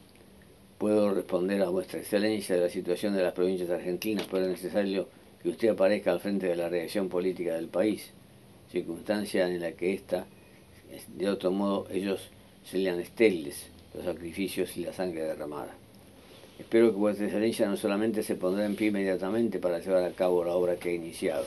puedo 0.77 1.15
responder 1.15 1.63
a 1.63 1.69
vuestra 1.69 2.01
excelencia 2.01 2.57
de 2.57 2.63
la 2.63 2.69
situación 2.69 3.15
de 3.15 3.23
las 3.23 3.33
provincias 3.33 3.71
argentinas, 3.71 4.27
pero 4.31 4.45
es 4.45 4.51
necesario 4.51 5.09
que 5.43 5.51
usted 5.51 5.69
aparezca 5.69 6.11
al 6.11 6.21
frente 6.21 6.49
de 6.49 6.57
la 6.57 6.69
reacción 6.69 7.09
política 7.09 7.55
del 7.55 7.69
país, 7.69 8.11
circunstancia 8.71 9.49
en 9.49 9.61
la 9.61 9.73
que 9.73 9.95
ésta, 9.95 10.27
de 11.15 11.29
otro 11.29 11.53
modo, 11.53 11.87
ellos 11.91 12.31
serían 12.65 12.99
estériles, 12.99 13.71
los 13.95 14.05
sacrificios 14.05 14.77
y 14.77 14.85
la 14.85 14.93
sangre 14.93 15.23
derramada. 15.23 15.75
Espero 16.59 16.91
que 16.91 16.97
vuestra 16.97 17.27
excelencia 17.27 17.69
no 17.69 17.77
solamente 17.77 18.25
se 18.25 18.35
pondrá 18.35 18.67
en 18.67 18.75
pie 18.75 18.89
inmediatamente 18.89 19.61
para 19.61 19.79
llevar 19.79 20.03
a 20.03 20.11
cabo 20.11 20.45
la 20.45 20.55
obra 20.55 20.75
que 20.75 20.91
he 20.91 20.95
iniciado, 20.95 21.45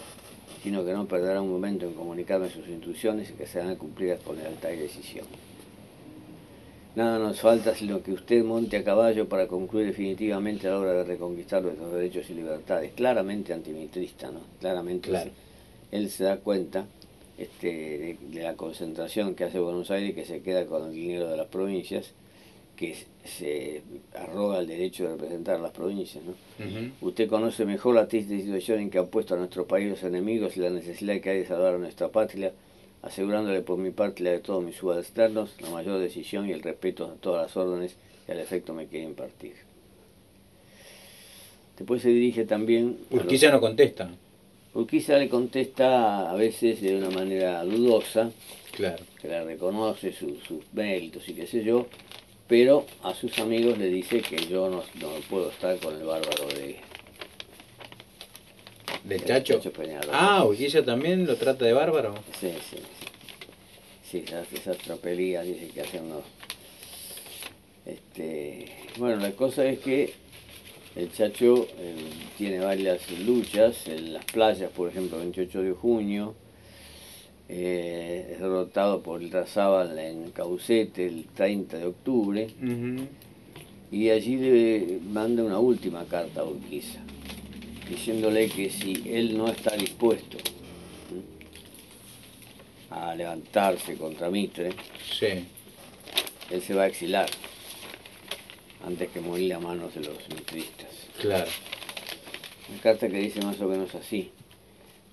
sino 0.63 0.85
que 0.85 0.93
no 0.93 1.05
perderá 1.05 1.41
un 1.41 1.51
momento 1.51 1.85
en 1.85 1.93
comunicarme 1.93 2.49
sus 2.49 2.67
instrucciones 2.69 3.29
y 3.29 3.33
que 3.33 3.45
serán 3.45 3.75
cumplidas 3.75 4.21
con 4.23 4.37
lealtad 4.37 4.71
y 4.71 4.77
decisión. 4.77 5.25
Nada 6.95 7.19
nos 7.19 7.39
falta 7.39 7.73
sino 7.73 8.03
que 8.03 8.11
usted 8.11 8.43
monte 8.43 8.77
a 8.77 8.83
caballo 8.83 9.27
para 9.29 9.47
concluir 9.47 9.87
definitivamente 9.87 10.67
la 10.67 10.77
obra 10.79 10.91
de 10.93 11.03
reconquistar 11.05 11.63
nuestros 11.63 11.93
derechos 11.93 12.29
y 12.29 12.33
libertades. 12.33 12.91
Claramente 12.93 13.53
antimitrista, 13.53 14.29
¿no? 14.29 14.41
Claramente 14.59 15.09
Claro. 15.09 15.31
él 15.91 16.09
se 16.09 16.25
da 16.25 16.37
cuenta 16.37 16.85
este, 17.37 17.67
de, 17.67 18.17
de 18.29 18.43
la 18.43 18.55
concentración 18.55 19.35
que 19.35 19.45
hace 19.45 19.57
Buenos 19.59 19.89
Aires 19.89 20.09
y 20.11 20.13
que 20.13 20.25
se 20.25 20.41
queda 20.41 20.65
con 20.65 20.87
el 20.87 20.93
dinero 20.93 21.29
de 21.29 21.37
las 21.37 21.47
provincias, 21.47 22.11
que 22.75 22.95
se 23.23 23.83
arroga 24.15 24.59
el 24.59 24.67
derecho 24.67 25.03
de 25.05 25.11
representar 25.11 25.55
a 25.55 25.59
las 25.59 25.71
provincias, 25.71 26.23
¿no? 26.25 26.33
Usted 27.01 27.29
conoce 27.29 27.63
mejor 27.65 27.95
la 27.95 28.07
triste 28.07 28.37
situación 28.41 28.79
en 28.79 28.89
que 28.89 28.97
han 28.99 29.07
puesto 29.07 29.33
a 29.35 29.37
nuestro 29.37 29.65
país 29.65 29.89
los 29.89 30.03
enemigos 30.03 30.57
y 30.57 30.59
la 30.59 30.69
necesidad 30.69 31.19
que 31.21 31.29
hay 31.29 31.37
de 31.39 31.45
salvar 31.47 31.75
a 31.75 31.77
nuestra 31.77 32.09
patria, 32.09 32.51
asegurándole 33.03 33.61
por 33.61 33.77
mi 33.77 33.91
parte 33.91 34.23
la 34.23 34.31
de 34.31 34.39
todos 34.39 34.63
mis 34.63 34.75
subalternos 34.75 35.49
la 35.59 35.69
mayor 35.69 35.99
decisión 35.99 36.47
y 36.49 36.51
el 36.53 36.61
respeto 36.61 37.05
a 37.05 37.15
todas 37.21 37.43
las 37.47 37.57
órdenes 37.57 37.95
que 38.25 38.31
al 38.33 38.39
efecto 38.39 38.73
me 38.73 38.87
quiere 38.87 39.05
impartir. 39.05 39.53
Después 41.77 42.01
se 42.01 42.09
dirige 42.09 42.45
también... 42.45 42.97
a 43.11 43.15
los- 43.15 43.23
Urquiza 43.25 43.49
no 43.49 43.59
contesta. 43.59 44.09
Urquiza 44.73 45.17
le 45.17 45.29
contesta 45.29 46.29
a 46.31 46.35
veces 46.35 46.81
de 46.81 46.95
una 46.97 47.09
manera 47.09 47.63
dudosa, 47.63 48.31
Claro. 48.75 49.03
que 49.21 49.27
le 49.27 49.43
reconoce 49.43 50.13
su- 50.13 50.37
sus 50.47 50.63
méritos 50.73 51.27
y 51.27 51.33
qué 51.33 51.45
sé 51.47 51.63
yo, 51.63 51.87
pero 52.47 52.85
a 53.03 53.13
sus 53.13 53.37
amigos 53.39 53.77
le 53.77 53.87
dice 53.87 54.21
que 54.21 54.37
yo 54.47 54.69
no, 54.69 54.83
no 54.99 55.09
puedo 55.29 55.49
estar 55.49 55.77
con 55.79 55.95
el 55.95 56.03
bárbaro 56.05 56.47
de, 56.47 56.77
¿Del 59.03 59.21
El 59.21 59.25
Chacho? 59.27 59.55
Chacho 59.55 59.71
Peñarol. 59.71 60.11
Ah, 60.13 60.45
Urquiza 60.45 60.83
también 60.83 61.25
lo 61.25 61.35
trata 61.35 61.65
de 61.65 61.73
bárbaro. 61.73 62.15
Sí, 62.39 62.51
sí, 62.69 62.77
sí. 62.77 63.07
Sí, 64.09 64.23
esas, 64.27 64.51
esas 64.51 64.77
tropelías 64.77 65.45
dice 65.45 65.67
que 65.69 65.81
hacen 65.81 66.03
unos... 66.05 66.23
Este, 67.85 68.65
bueno, 68.97 69.17
la 69.17 69.31
cosa 69.31 69.65
es 69.65 69.79
que 69.79 70.13
el 70.95 71.11
Chacho 71.13 71.67
eh, 71.79 71.95
tiene 72.37 72.59
varias 72.59 73.09
luchas, 73.25 73.87
en 73.87 74.13
las 74.13 74.25
playas, 74.25 74.69
por 74.71 74.89
ejemplo, 74.89 75.17
el 75.17 75.23
28 75.23 75.61
de 75.61 75.71
junio, 75.71 76.35
eh, 77.47 78.31
es 78.33 78.39
derrotado 78.39 79.01
por 79.01 79.21
el 79.21 79.31
Razábal 79.31 79.97
en 79.97 80.31
Caucete 80.31 81.07
el 81.07 81.25
30 81.33 81.77
de 81.77 81.85
octubre, 81.85 82.47
y 83.91 84.09
allí 84.09 84.35
le 84.37 84.99
manda 85.09 85.43
una 85.43 85.59
última 85.59 86.03
carta 86.05 86.41
a 86.41 86.43
Urquiza, 86.43 86.99
diciéndole 87.91 88.47
que 88.47 88.69
si 88.69 89.03
él 89.05 89.37
no 89.37 89.49
está 89.49 89.75
dispuesto 89.75 90.37
a 92.89 93.13
levantarse 93.15 93.95
contra 93.97 94.29
Mitre, 94.29 94.69
Sí. 95.19 95.45
él 96.49 96.61
se 96.61 96.73
va 96.73 96.83
a 96.83 96.87
exilar 96.87 97.29
antes 98.85 99.09
que 99.09 99.19
morir 99.19 99.53
a 99.53 99.59
manos 99.59 99.93
de 99.93 100.01
los 100.01 100.17
mitristas. 100.29 100.89
Claro. 101.19 101.49
Una 102.69 102.81
carta 102.81 103.09
que 103.09 103.17
dice 103.19 103.41
más 103.41 103.59
o 103.59 103.67
menos 103.67 103.93
así. 103.95 104.31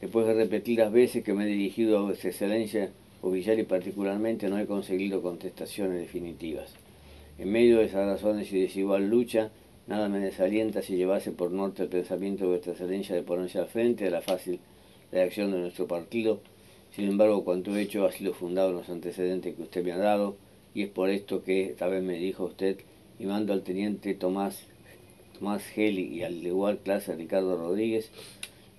Después 0.01 0.27
de 0.27 0.35
repetidas 0.35 0.93
veces 0.93 1.25
que 1.25 1.35
me 1.35 1.45
he 1.45 1.49
dirigido 1.49 1.99
a 1.99 2.03
vuestra 2.03 2.31
excelencia 2.31 2.91
oficial 3.23 3.59
y 3.59 3.65
particularmente 3.65 4.49
no 4.49 4.59
he 4.59 4.67
conseguido 4.67 5.21
contestaciones 5.21 5.99
definitivas. 5.99 6.71
En 7.39 7.51
medio 7.51 7.79
de 7.79 7.87
esas 7.87 8.07
razones 8.07 8.53
y 8.53 8.61
desigual 8.61 9.09
lucha, 9.09 9.51
nada 9.89 10.09
me 10.09 10.21
desalienta 10.21 10.83
si 10.83 10.97
llevase 10.97 11.33
por 11.33 11.51
norte 11.51 11.83
el 11.83 11.89
pensamiento 11.89 12.45
de 12.45 12.51
vuestra 12.51 12.73
excelencia 12.73 13.15
de 13.15 13.23
ponerse 13.23 13.59
al 13.59 13.67
frente 13.67 14.05
de 14.05 14.11
la 14.11 14.21
fácil 14.21 14.61
reacción 15.11 15.51
de 15.51 15.59
nuestro 15.59 15.87
partido. 15.87 16.41
Sin 16.95 17.09
embargo, 17.09 17.43
cuanto 17.43 17.75
he 17.75 17.83
hecho 17.83 18.07
ha 18.07 18.13
sido 18.13 18.35
fundado 18.35 18.71
en 18.71 18.77
los 18.77 18.91
antecedentes 18.91 19.57
que 19.57 19.63
usted 19.63 19.83
me 19.83 19.93
ha 19.93 19.99
dado 19.99 20.37
y 20.75 20.83
es 20.83 20.91
por 20.91 21.09
esto 21.09 21.43
que 21.43 21.65
esta 21.65 21.89
vez 21.89 22.03
me 22.03 22.19
dijo 22.19 22.45
usted 22.45 22.77
y 23.19 23.25
mando 23.25 23.53
al 23.53 23.63
teniente 23.63 24.15
Tomás, 24.15 24.67
Tomás 25.39 25.65
Geli 25.65 26.05
y 26.05 26.23
al 26.23 26.35
igual 26.47 26.79
clase 26.79 27.17
Ricardo 27.17 27.57
Rodríguez 27.57 28.11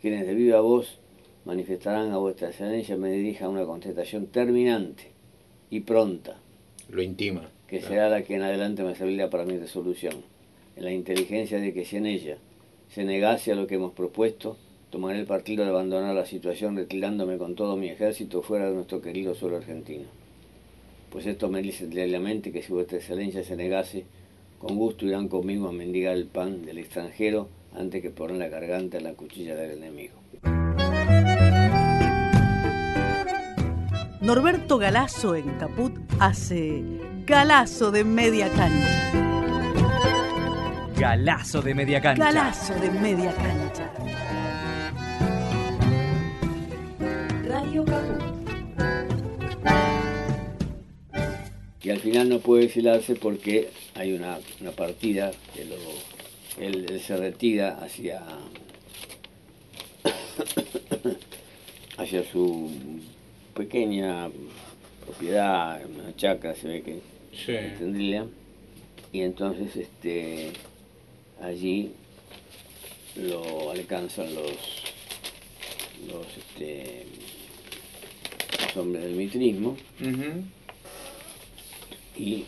quienes 0.02 0.26
de 0.26 0.34
viva 0.34 0.62
voz 0.62 1.00
manifestarán 1.46 2.12
a 2.12 2.18
vuestra 2.18 2.50
excelencia 2.50 2.96
me 2.96 3.12
dirija 3.12 3.50
una 3.50 3.66
contestación 3.66 4.28
terminante 4.28 5.12
y 5.70 5.82
pronta. 5.82 6.38
Lo 6.90 7.02
intima. 7.02 7.50
Que 7.68 7.82
será 7.82 8.10
la 8.10 8.24
que 8.24 8.36
en 8.36 8.44
adelante 8.44 8.84
me 8.84 8.96
servirá 8.96 9.30
para 9.30 9.46
mi 9.46 9.58
resolución. 9.58 10.24
En 10.80 10.86
la 10.86 10.94
inteligencia 10.94 11.60
de 11.60 11.74
que 11.74 11.84
si 11.84 11.98
en 11.98 12.06
ella 12.06 12.38
se 12.88 13.04
negase 13.04 13.52
a 13.52 13.56
lo 13.56 13.68
que 13.68 13.76
hemos 13.76 13.92
propuesto, 13.92 14.56
tomaré 14.92 15.20
el 15.20 15.26
partido 15.26 15.66
de 15.66 15.72
abandonar 15.72 16.16
la 16.16 16.26
situación 16.26 16.78
retirándome 16.78 17.38
con 17.38 17.56
todo 17.56 17.76
mi 17.76 17.90
ejército 17.90 18.42
fuera 18.42 18.70
de 18.70 18.76
nuestro 18.76 19.02
querido 19.02 19.36
suelo 19.36 19.58
argentino. 19.58 20.06
Pues 21.12 21.26
esto 21.26 21.50
me 21.50 21.62
dice 21.62 21.90
claramente 21.90 22.54
que 22.54 22.64
si 22.64 22.72
vuestra 22.72 22.98
excelencia 22.98 23.44
se 23.44 23.58
negase, 23.58 24.06
con 24.58 24.78
gusto 24.78 25.06
irán 25.06 25.28
conmigo 25.28 25.68
a 25.68 25.74
mendigar 25.74 26.16
el 26.16 26.28
pan 26.28 26.66
del 26.66 26.78
extranjero 26.78 27.50
antes 27.76 28.02
que 28.02 28.10
poner 28.10 28.38
la 28.38 28.48
garganta 28.48 29.00
en 29.00 29.04
la 29.04 29.14
cuchilla 29.16 29.58
del 29.58 29.72
enemigo. 29.72 30.14
Norberto 34.22 34.78
Galazo 34.78 35.36
en 35.36 35.50
Caput 35.58 35.92
hace 36.22 36.82
Galazo 37.26 37.92
de 37.92 38.06
media 38.06 38.48
cancha. 38.48 39.29
Galazo 41.00 41.62
de 41.62 41.74
media 41.74 42.02
cancha. 42.02 42.26
Galazo 42.26 42.74
de 42.76 42.92
media 42.92 43.34
cancha. 43.34 43.92
Radio 47.48 47.86
Caput. 47.86 48.22
Y 51.82 51.90
al 51.92 52.00
final 52.00 52.30
no 52.30 52.40
puede 52.40 52.66
exilarse 52.66 53.16
porque 53.16 53.70
hay 53.96 54.14
una, 54.14 54.38
una 54.62 54.72
partida 54.72 55.32
que 55.56 55.66
lo, 55.66 55.76
él, 56.60 56.86
él 56.90 57.00
se 57.00 57.16
retira 57.18 57.80
hacia 57.82 58.22
hacia 61.98 62.24
su 62.30 62.70
pequeña 63.56 64.30
propiedad, 65.06 65.82
una 65.86 66.16
chacra 66.16 66.54
se 66.56 66.68
ve 66.68 66.82
que 66.82 67.00
Sí. 67.32 67.54
tendría, 67.78 68.26
y 69.14 69.22
entonces 69.22 69.76
este 69.78 70.52
allí 71.42 71.92
lo 73.16 73.72
alcanzan 73.72 74.34
los 74.34 74.52
los 76.08 76.26
este 76.38 77.06
los 78.62 78.78
hombres 78.78 79.04
del 79.04 79.16
mitrismo 79.16 79.78
y 82.18 82.46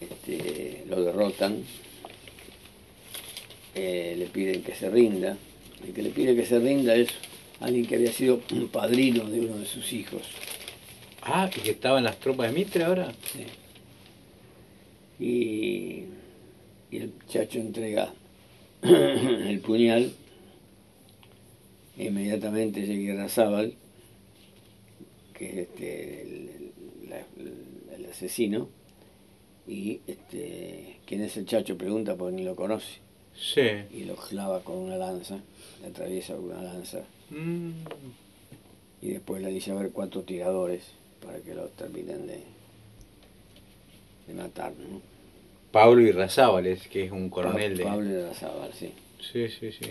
este, 0.00 0.84
lo 0.88 1.02
derrotan, 1.02 1.62
eh, 3.74 4.14
le 4.18 4.26
piden 4.26 4.62
que 4.62 4.74
se 4.74 4.90
rinda. 4.90 5.36
El 5.86 5.92
que 5.92 6.02
le 6.02 6.10
pide 6.10 6.34
que 6.34 6.46
se 6.46 6.58
rinda 6.58 6.94
es 6.94 7.08
alguien 7.60 7.86
que 7.86 7.96
había 7.96 8.12
sido 8.12 8.40
un 8.52 8.68
padrino 8.68 9.24
de 9.24 9.40
uno 9.40 9.58
de 9.58 9.66
sus 9.66 9.92
hijos. 9.92 10.22
Ah, 11.22 11.48
y 11.54 11.60
que 11.60 11.70
estaban 11.70 12.04
las 12.04 12.18
tropas 12.18 12.48
de 12.48 12.58
Mitre 12.58 12.84
ahora. 12.84 13.12
Y, 15.20 16.04
y 16.94 16.98
el 16.98 17.12
chacho 17.28 17.58
entrega 17.58 18.12
el 18.82 19.60
puñal, 19.60 20.12
inmediatamente 21.96 22.82
llega 22.86 23.14
Rázábal, 23.22 23.74
que 25.34 25.46
es 25.50 25.56
este, 25.68 26.22
el, 26.22 26.48
el- 27.08 27.94
el 27.96 28.06
asesino, 28.10 28.68
y 29.66 30.00
este, 30.06 30.98
quién 31.06 31.22
es 31.22 31.36
el 31.36 31.46
chacho 31.46 31.76
pregunta 31.78 32.16
porque 32.16 32.36
ni 32.36 32.44
lo 32.44 32.54
conoce, 32.56 32.98
Sí. 33.36 33.62
y 33.92 34.04
lo 34.04 34.14
clava 34.16 34.62
con 34.62 34.76
una 34.76 34.96
lanza, 34.96 35.40
le 35.82 35.88
atraviesa 35.88 36.34
con 36.36 36.44
una 36.46 36.62
lanza, 36.62 37.02
Mm. 37.30 37.70
y 39.02 39.08
después 39.08 39.42
le 39.42 39.48
dice 39.50 39.70
a 39.70 39.74
ver 39.74 39.90
cuatro 39.92 40.22
tiradores 40.22 40.82
para 41.24 41.38
que 41.40 41.54
lo 41.54 41.68
terminen 41.68 42.26
de, 42.26 42.40
de 44.26 44.34
matar. 44.34 44.72
¿no? 44.78 45.00
Pablo 45.74 46.02
Irrazábales, 46.02 46.86
que 46.86 47.02
es 47.02 47.10
un 47.10 47.28
coronel 47.28 47.76
de... 47.76 47.82
Pablo 47.82 48.08
de 48.08 48.28
Rázábal, 48.28 48.70
sí. 48.72 48.92
Sí, 49.18 49.48
sí, 49.48 49.72
sí. 49.72 49.86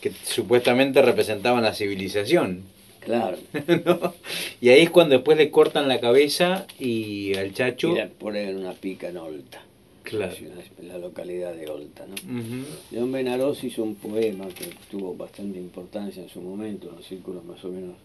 Que 0.00 0.12
supuestamente 0.12 1.02
representaban 1.02 1.64
la 1.64 1.74
civilización. 1.74 2.62
Claro. 3.00 3.36
¿no? 3.84 4.14
Y 4.60 4.68
ahí 4.68 4.82
es 4.82 4.90
cuando 4.90 5.16
después 5.16 5.36
le 5.36 5.50
cortan 5.50 5.88
la 5.88 5.98
cabeza 5.98 6.68
y 6.78 7.34
al 7.34 7.52
chacho... 7.52 7.90
Y 7.90 7.94
le 7.96 8.06
ponen 8.06 8.58
una 8.58 8.74
pica 8.74 9.08
en 9.08 9.16
Olta. 9.16 9.60
Claro. 10.04 10.36
En 10.78 10.86
la 10.86 10.98
localidad 10.98 11.52
de 11.52 11.68
Olta, 11.68 12.06
¿no? 12.06 12.14
Ujú. 12.14 12.64
León 12.92 13.10
Benarós 13.10 13.64
hizo 13.64 13.82
un 13.82 13.96
poema 13.96 14.46
que 14.46 14.66
tuvo 14.88 15.16
bastante 15.16 15.58
importancia 15.58 16.22
en 16.22 16.28
su 16.28 16.40
momento, 16.40 16.90
en 16.90 16.94
los 16.94 17.04
círculos 17.04 17.44
más 17.44 17.64
o 17.64 17.70
menos 17.70 17.96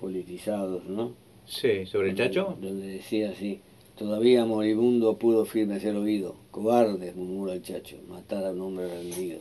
politizados, 0.00 0.84
¿no? 0.84 1.12
Sí, 1.44 1.86
sobre 1.86 2.10
el 2.10 2.16
chacho. 2.16 2.56
Donde 2.60 2.86
decía 2.86 3.30
así, 3.30 3.60
todavía 4.00 4.46
moribundo 4.46 5.18
pudo 5.18 5.44
firme 5.44 5.78
ser 5.78 5.94
oído, 5.94 6.34
cobarde, 6.50 7.12
murmura 7.12 7.52
el 7.52 7.62
chacho, 7.62 7.98
matar 8.08 8.46
a 8.46 8.52
un 8.52 8.62
hombre 8.62 8.88
rendido. 8.88 9.40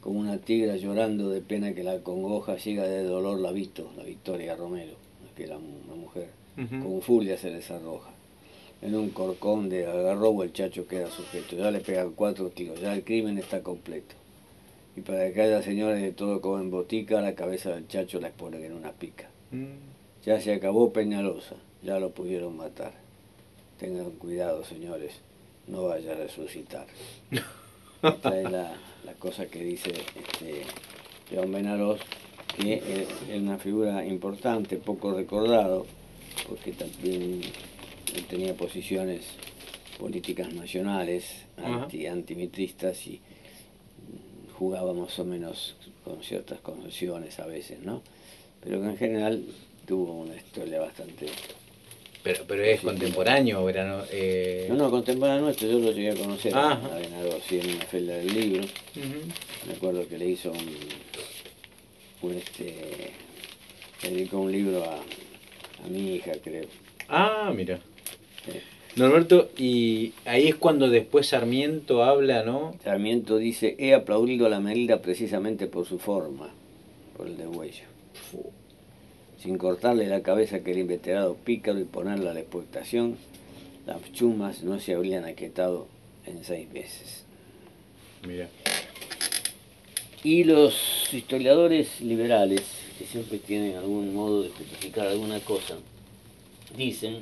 Como 0.00 0.20
una 0.20 0.38
tigra 0.38 0.76
llorando 0.76 1.28
de 1.28 1.40
pena 1.40 1.74
que 1.74 1.82
la 1.82 1.98
congoja, 2.04 2.54
llega 2.54 2.84
de 2.84 3.02
dolor 3.02 3.40
la 3.40 3.50
visto, 3.50 3.90
la 3.96 4.04
Victoria 4.04 4.54
Romero, 4.54 4.92
que 5.34 5.42
era 5.42 5.58
una 5.58 5.96
mujer, 5.96 6.28
con 6.54 7.02
furia 7.02 7.36
se 7.36 7.50
les 7.50 7.68
arroja. 7.72 8.12
En 8.80 8.94
un 8.94 9.10
corcón 9.10 9.68
de 9.68 9.86
agarrobo 9.86 10.44
el 10.44 10.52
chacho 10.52 10.86
queda 10.86 11.10
sujeto, 11.10 11.56
ya 11.56 11.72
le 11.72 11.80
pegan 11.80 12.12
cuatro 12.12 12.48
tiros, 12.50 12.80
ya 12.80 12.94
el 12.94 13.02
crimen 13.02 13.38
está 13.38 13.60
completo. 13.60 14.14
Y 14.96 15.00
para 15.00 15.32
que 15.32 15.42
haya 15.42 15.62
señores 15.62 16.00
de 16.00 16.12
todo 16.12 16.40
como 16.40 16.60
en 16.60 16.70
botica, 16.70 17.20
la 17.20 17.34
cabeza 17.34 17.70
del 17.70 17.88
chacho 17.88 18.20
la 18.20 18.28
exponen 18.28 18.62
en 18.62 18.74
una 18.74 18.92
pica. 18.92 19.28
Mm. 19.50 20.22
Ya 20.24 20.40
se 20.40 20.54
acabó 20.54 20.92
Peñalosa, 20.92 21.56
ya 21.82 21.98
lo 21.98 22.10
pudieron 22.12 22.56
matar. 22.56 23.01
Tengan 23.82 24.12
cuidado, 24.12 24.64
señores, 24.64 25.10
no 25.66 25.82
vaya 25.88 26.12
a 26.12 26.14
resucitar. 26.14 26.86
Esta 28.02 28.40
es 28.40 28.48
la, 28.48 28.76
la 29.04 29.12
cosa 29.14 29.46
que 29.46 29.58
dice 29.58 29.90
este, 29.90 30.62
León 31.32 31.50
Benarós, 31.50 32.00
que 32.56 32.74
es, 32.74 33.08
es 33.28 33.42
una 33.42 33.58
figura 33.58 34.06
importante, 34.06 34.76
poco 34.76 35.12
recordado, 35.12 35.84
porque 36.48 36.70
también 36.70 37.40
él 38.14 38.24
tenía 38.30 38.54
posiciones 38.54 39.22
políticas 39.98 40.54
nacionales, 40.54 41.24
anti, 41.56 42.06
antimitristas 42.06 43.04
y 43.08 43.20
jugaba 44.56 44.92
más 44.92 45.18
o 45.18 45.24
menos 45.24 45.74
con 46.04 46.22
ciertas 46.22 46.60
concesiones 46.60 47.40
a 47.40 47.46
veces, 47.46 47.80
¿no? 47.80 48.00
Pero 48.62 48.80
que 48.80 48.86
en 48.86 48.96
general 48.96 49.44
tuvo 49.86 50.20
una 50.20 50.36
historia 50.36 50.78
bastante... 50.78 51.26
Pero, 52.22 52.44
pero 52.46 52.62
es 52.62 52.80
contemporáneo, 52.80 53.64
verano. 53.64 54.04
Eh... 54.10 54.66
No, 54.68 54.76
no, 54.76 54.90
contemporáneo 54.90 55.42
nuestro, 55.42 55.68
yo 55.68 55.78
lo 55.80 55.90
llegué 55.90 56.10
a 56.10 56.14
conocer 56.14 56.54
a 56.54 56.76
Benarós, 56.76 57.42
sí, 57.48 57.58
en 57.58 57.74
una 57.74 57.84
feria 57.84 58.16
del 58.16 58.32
libro. 58.32 58.64
Me 59.66 59.74
acuerdo 59.74 60.06
que 60.06 60.18
le 60.18 60.28
hizo 60.28 60.52
un, 60.52 60.68
un, 62.22 62.36
este, 62.36 63.12
le 64.04 64.10
dedicó 64.10 64.38
un 64.38 64.52
libro 64.52 64.84
a, 64.84 64.96
a 65.84 65.88
mi 65.88 66.14
hija, 66.14 66.32
creo. 66.42 66.66
Ah, 67.08 67.52
mira. 67.54 67.80
Sí. 68.46 68.60
Norberto, 68.94 69.50
y 69.56 70.12
ahí 70.26 70.48
es 70.48 70.54
cuando 70.54 70.90
después 70.90 71.26
Sarmiento 71.26 72.04
habla, 72.04 72.44
¿no? 72.44 72.76
Sarmiento 72.84 73.38
dice, 73.38 73.74
he 73.78 73.94
aplaudido 73.94 74.46
a 74.46 74.50
la 74.50 74.60
medida 74.60 75.00
precisamente 75.00 75.66
por 75.66 75.86
su 75.86 75.98
forma, 75.98 76.50
por 77.16 77.26
el 77.26 77.38
degüello, 77.38 77.84
sin 79.42 79.58
cortarle 79.58 80.06
la 80.06 80.22
cabeza 80.22 80.56
a 80.56 80.58
aquel 80.60 80.78
inveterado 80.78 81.34
pícaro 81.34 81.80
y 81.80 81.84
ponerla 81.84 82.30
a 82.30 82.34
la 82.34 82.40
exportación, 82.40 83.16
las 83.86 84.12
chumas 84.12 84.62
no 84.62 84.78
se 84.78 84.94
habrían 84.94 85.24
aquietado 85.24 85.88
en 86.26 86.44
seis 86.44 86.70
meses. 86.70 87.24
Mira. 88.26 88.48
Y 90.22 90.44
los 90.44 91.12
historiadores 91.12 92.00
liberales, 92.00 92.62
que 92.96 93.04
siempre 93.04 93.38
tienen 93.38 93.76
algún 93.76 94.14
modo 94.14 94.42
de 94.42 94.50
justificar 94.50 95.08
alguna 95.08 95.40
cosa, 95.40 95.76
dicen 96.76 97.18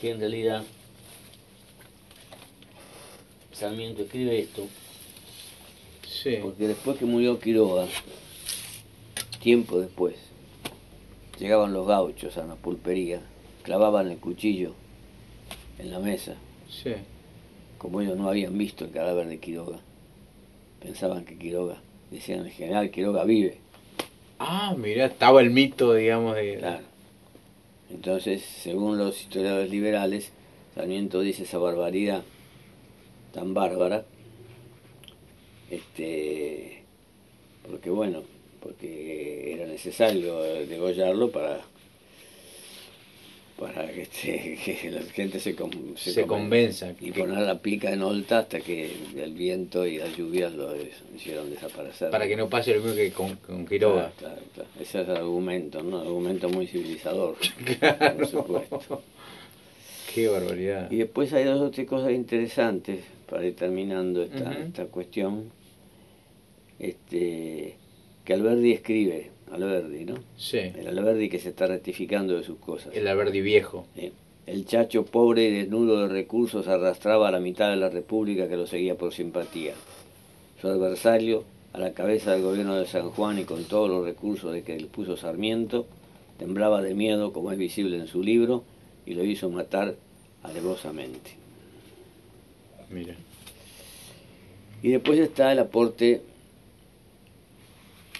que 0.00 0.12
en 0.12 0.20
realidad 0.20 0.62
Sarmiento 3.52 4.02
escribe 4.02 4.38
esto 4.40 4.66
Sí. 6.08 6.38
porque 6.40 6.68
después 6.68 6.96
que 6.96 7.04
murió 7.04 7.38
Quiroga, 7.38 7.86
tiempo 9.42 9.78
después, 9.78 10.14
llegaban 11.38 11.72
los 11.72 11.86
gauchos 11.86 12.36
a 12.38 12.46
la 12.46 12.54
pulpería, 12.54 13.20
clavaban 13.62 14.10
el 14.10 14.18
cuchillo 14.18 14.72
en 15.78 15.90
la 15.90 15.98
mesa, 15.98 16.34
Sí. 16.68 16.92
como 17.78 18.00
ellos 18.00 18.16
no 18.16 18.28
habían 18.28 18.56
visto 18.56 18.84
el 18.84 18.90
cadáver 18.90 19.26
de 19.28 19.38
Quiroga, 19.38 19.78
pensaban 20.80 21.24
que 21.24 21.36
Quiroga, 21.38 21.78
decían 22.10 22.40
el 22.46 22.50
general 22.50 22.90
Quiroga 22.90 23.24
vive. 23.24 23.58
Ah, 24.38 24.74
mira, 24.76 25.06
estaba 25.06 25.40
el 25.40 25.50
mito, 25.50 25.94
digamos, 25.94 26.34
de... 26.36 26.56
Claro. 26.58 26.84
Entonces, 27.90 28.42
según 28.42 28.98
los 28.98 29.20
historiadores 29.20 29.70
liberales, 29.70 30.32
Sarmiento 30.74 31.20
dice 31.20 31.44
esa 31.44 31.58
barbaridad 31.58 32.22
tan 33.32 33.54
bárbara, 33.54 34.04
este, 35.70 36.82
porque 37.68 37.90
bueno, 37.90 38.22
porque 38.64 39.52
era 39.52 39.66
necesario 39.66 40.40
degollarlo 40.66 41.30
para 41.30 41.60
para 43.58 43.86
que, 43.86 44.02
este, 44.02 44.58
que 44.82 44.90
la 44.90 45.02
gente 45.02 45.38
se, 45.38 45.54
con- 45.54 45.94
Se 45.96 46.26
convenza. 46.26 46.90
y 47.00 47.12
que- 47.12 47.20
poner 47.20 47.38
la 47.38 47.60
pica 47.60 47.92
en 47.92 48.02
olta 48.02 48.38
hasta 48.40 48.58
que 48.60 48.90
el 49.16 49.32
viento 49.32 49.86
y 49.86 49.98
las 49.98 50.16
lluvias 50.16 50.52
lo 50.54 50.74
hicieron 51.14 51.50
desaparecer. 51.50 52.10
para 52.10 52.26
que 52.26 52.34
no 52.36 52.48
pase 52.48 52.74
lo 52.74 52.80
mismo 52.80 52.96
que 52.96 53.12
con, 53.12 53.36
con 53.36 53.64
Quiroga. 53.64 54.10
Claro, 54.18 54.34
claro, 54.36 54.48
claro. 54.54 54.68
Ese 54.80 55.02
es 55.02 55.08
el 55.08 55.16
argumento, 55.16 55.82
¿no? 55.84 56.00
Argumento 56.00 56.48
muy 56.48 56.66
civilizador, 56.66 57.36
por 58.16 58.26
supuesto. 58.26 59.02
Qué 60.12 60.26
barbaridad. 60.28 60.90
Y 60.90 60.96
después 60.96 61.32
hay 61.32 61.44
dos 61.44 61.60
o 61.60 61.70
tres 61.70 61.86
cosas 61.86 62.10
interesantes 62.10 63.04
para 63.28 63.46
ir 63.46 63.54
terminando 63.54 64.22
esta, 64.24 64.52
esta 64.52 64.86
cuestión. 64.86 65.50
Este, 66.80 67.76
que 68.24 68.32
Alberdi 68.32 68.72
escribe, 68.72 69.30
Alberdi, 69.52 70.04
¿no? 70.04 70.14
Sí, 70.36 70.58
El 70.58 70.88
Alberdi 70.88 71.28
que 71.28 71.38
se 71.38 71.50
está 71.50 71.66
rectificando 71.66 72.36
de 72.36 72.42
sus 72.42 72.58
cosas. 72.58 72.94
el 72.94 73.06
Alberdi 73.06 73.40
viejo. 73.40 73.86
El 74.46 74.66
chacho 74.66 75.04
pobre 75.06 75.44
y 75.44 75.50
desnudo 75.52 76.02
de 76.02 76.08
recursos 76.08 76.68
arrastraba 76.68 77.28
a 77.28 77.30
la 77.30 77.40
mitad 77.40 77.70
de 77.70 77.76
la 77.76 77.88
República 77.88 78.48
que 78.48 78.56
lo 78.56 78.66
seguía 78.66 78.94
por 78.96 79.12
simpatía. 79.14 79.72
Su 80.60 80.68
adversario, 80.68 81.44
a 81.72 81.78
la 81.78 81.92
cabeza 81.92 82.32
del 82.32 82.42
gobierno 82.42 82.76
de 82.76 82.86
San 82.86 83.10
Juan 83.10 83.38
y 83.38 83.44
con 83.44 83.64
todos 83.64 83.88
los 83.88 84.04
recursos 84.04 84.52
de 84.52 84.62
que 84.62 84.78
le 84.78 84.86
puso 84.86 85.16
Sarmiento, 85.16 85.86
temblaba 86.38 86.82
de 86.82 86.94
miedo, 86.94 87.32
como 87.32 87.52
es 87.52 87.58
visible 87.58 87.96
en 87.96 88.06
su 88.06 88.22
libro, 88.22 88.64
y 89.06 89.14
lo 89.14 89.24
hizo 89.24 89.48
matar 89.48 89.94
alevosamente. 90.42 91.32
Mira. 92.90 93.14
Y 94.82 94.90
después 94.90 95.18
está 95.18 95.52
el 95.52 95.58
aporte 95.58 96.20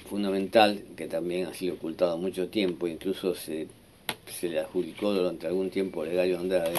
fundamental, 0.09 0.83
que 0.97 1.07
también 1.07 1.47
ha 1.47 1.55
sido 1.55 1.75
ocultado 1.75 2.19
mucho 2.19 2.49
tiempo, 2.49 2.87
incluso 2.87 3.35
se, 3.35 3.67
se 4.27 4.49
le 4.49 4.61
adjudicó 4.61 5.13
durante 5.13 5.47
algún 5.47 5.71
tiempo 5.71 6.03
a 6.03 6.07
Legario 6.07 6.39
Andrade, 6.39 6.75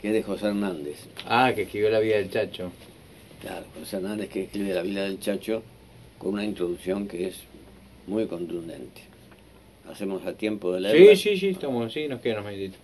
que 0.00 0.08
es 0.08 0.14
de 0.14 0.22
José 0.22 0.46
Hernández. 0.46 1.06
Ah, 1.26 1.52
que 1.54 1.62
escribió 1.62 1.90
la 1.90 2.00
vida 2.00 2.16
del 2.16 2.30
Chacho. 2.30 2.72
Claro, 3.40 3.64
José 3.78 3.96
Hernández 3.96 4.28
que 4.28 4.44
escribe 4.44 4.74
La 4.74 4.82
vida 4.82 5.04
del 5.04 5.18
Chacho 5.18 5.62
con 6.18 6.34
una 6.34 6.44
introducción 6.44 7.08
que 7.08 7.28
es 7.28 7.36
muy 8.06 8.26
contundente. 8.26 9.02
Hacemos 9.90 10.24
a 10.26 10.34
tiempo 10.34 10.72
de 10.72 10.80
leerla. 10.80 11.16
Sí, 11.16 11.30
sí, 11.30 11.36
sí, 11.38 11.48
estamos, 11.48 11.92
sí, 11.92 12.06
nos 12.06 12.20
quedan 12.20 12.40
unos 12.40 12.52
minutitos. 12.52 12.80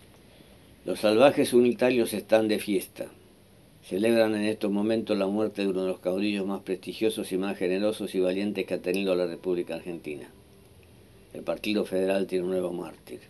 Los 0.84 1.00
salvajes 1.00 1.52
unitarios 1.52 2.12
están 2.12 2.48
de 2.48 2.58
fiesta. 2.58 3.06
Celebran 3.88 4.34
en 4.34 4.46
estos 4.46 4.72
momentos 4.72 5.16
la 5.16 5.28
muerte 5.28 5.62
de 5.62 5.68
uno 5.68 5.82
de 5.82 5.88
los 5.90 6.00
caudillos 6.00 6.44
más 6.44 6.62
prestigiosos 6.62 7.30
y 7.30 7.38
más 7.38 7.56
generosos 7.56 8.16
y 8.16 8.18
valientes 8.18 8.66
que 8.66 8.74
ha 8.74 8.82
tenido 8.82 9.14
la 9.14 9.26
República 9.26 9.76
Argentina. 9.76 10.28
El 11.32 11.44
Partido 11.44 11.84
Federal 11.84 12.26
tiene 12.26 12.46
un 12.46 12.50
nuevo 12.50 12.72
mártir. 12.72 13.20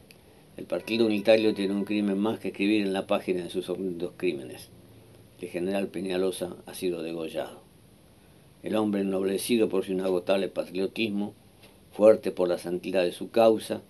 El 0.56 0.64
Partido 0.64 1.04
Unitario 1.04 1.52
tiene 1.52 1.74
un 1.74 1.84
crimen 1.84 2.16
más 2.16 2.38
que 2.38 2.48
escribir 2.48 2.86
en 2.86 2.94
la 2.94 3.06
página 3.06 3.44
de 3.44 3.50
sus 3.50 3.66
dos 3.66 4.12
crímenes. 4.16 4.70
El 5.42 5.50
general 5.50 5.88
Peñalosa 5.88 6.56
ha 6.64 6.72
sido 6.72 7.02
degollado. 7.02 7.60
El 8.62 8.76
hombre 8.76 9.02
ennoblecido 9.02 9.68
por 9.68 9.84
su 9.84 9.92
inagotable 9.92 10.48
patriotismo, 10.48 11.34
fuerte 11.92 12.30
por 12.30 12.48
la 12.48 12.56
santidad 12.56 13.02
de 13.02 13.12
su 13.12 13.30
causa, 13.30 13.82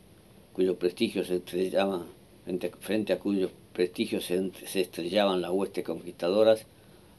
cuyo 0.52 0.80
prestigio 0.80 1.24
se 1.24 1.36
estrellaba, 1.36 2.06
frente, 2.44 2.72
frente 2.80 3.12
a 3.12 3.20
cuyo 3.20 3.50
prestigio 3.76 4.20
se, 4.22 4.40
ent- 4.40 4.66
se 4.66 4.80
estrellaban 4.80 5.42
las 5.42 5.50
huestes 5.50 5.84
conquistadoras, 5.84 6.64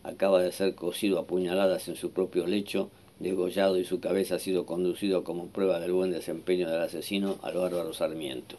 acaba 0.03 0.41
de 0.41 0.51
ser 0.51 0.73
cosido 0.73 1.19
a 1.19 1.27
puñaladas 1.27 1.87
en 1.87 1.95
su 1.95 2.09
propio 2.09 2.47
lecho, 2.47 2.89
degollado 3.19 3.77
y 3.77 3.85
su 3.85 3.99
cabeza 3.99 4.35
ha 4.35 4.39
sido 4.39 4.65
conducido 4.65 5.23
como 5.23 5.47
prueba 5.47 5.79
del 5.79 5.91
buen 5.93 6.11
desempeño 6.11 6.69
del 6.69 6.81
asesino 6.81 7.37
al 7.43 7.55
bárbaro 7.55 7.93
Sarmiento. 7.93 8.55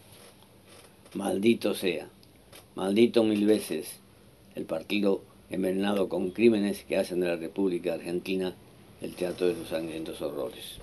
Maldito 1.15 1.75
sea, 1.75 2.09
maldito 2.77 3.25
mil 3.25 3.47
veces 3.47 3.99
el 4.55 4.65
partido 4.65 5.21
envenenado 5.51 6.09
con 6.09 6.31
crímenes 6.31 6.85
que 6.85 6.97
hacen 6.99 7.21
de 7.21 7.29
la 7.29 7.37
República 7.37 7.95
Argentina 7.95 8.55
el 9.01 9.15
teatro 9.15 9.49
de 9.49 9.55
sus 9.55 9.69
sangrientos 9.69 10.21
horrores. 10.23 10.79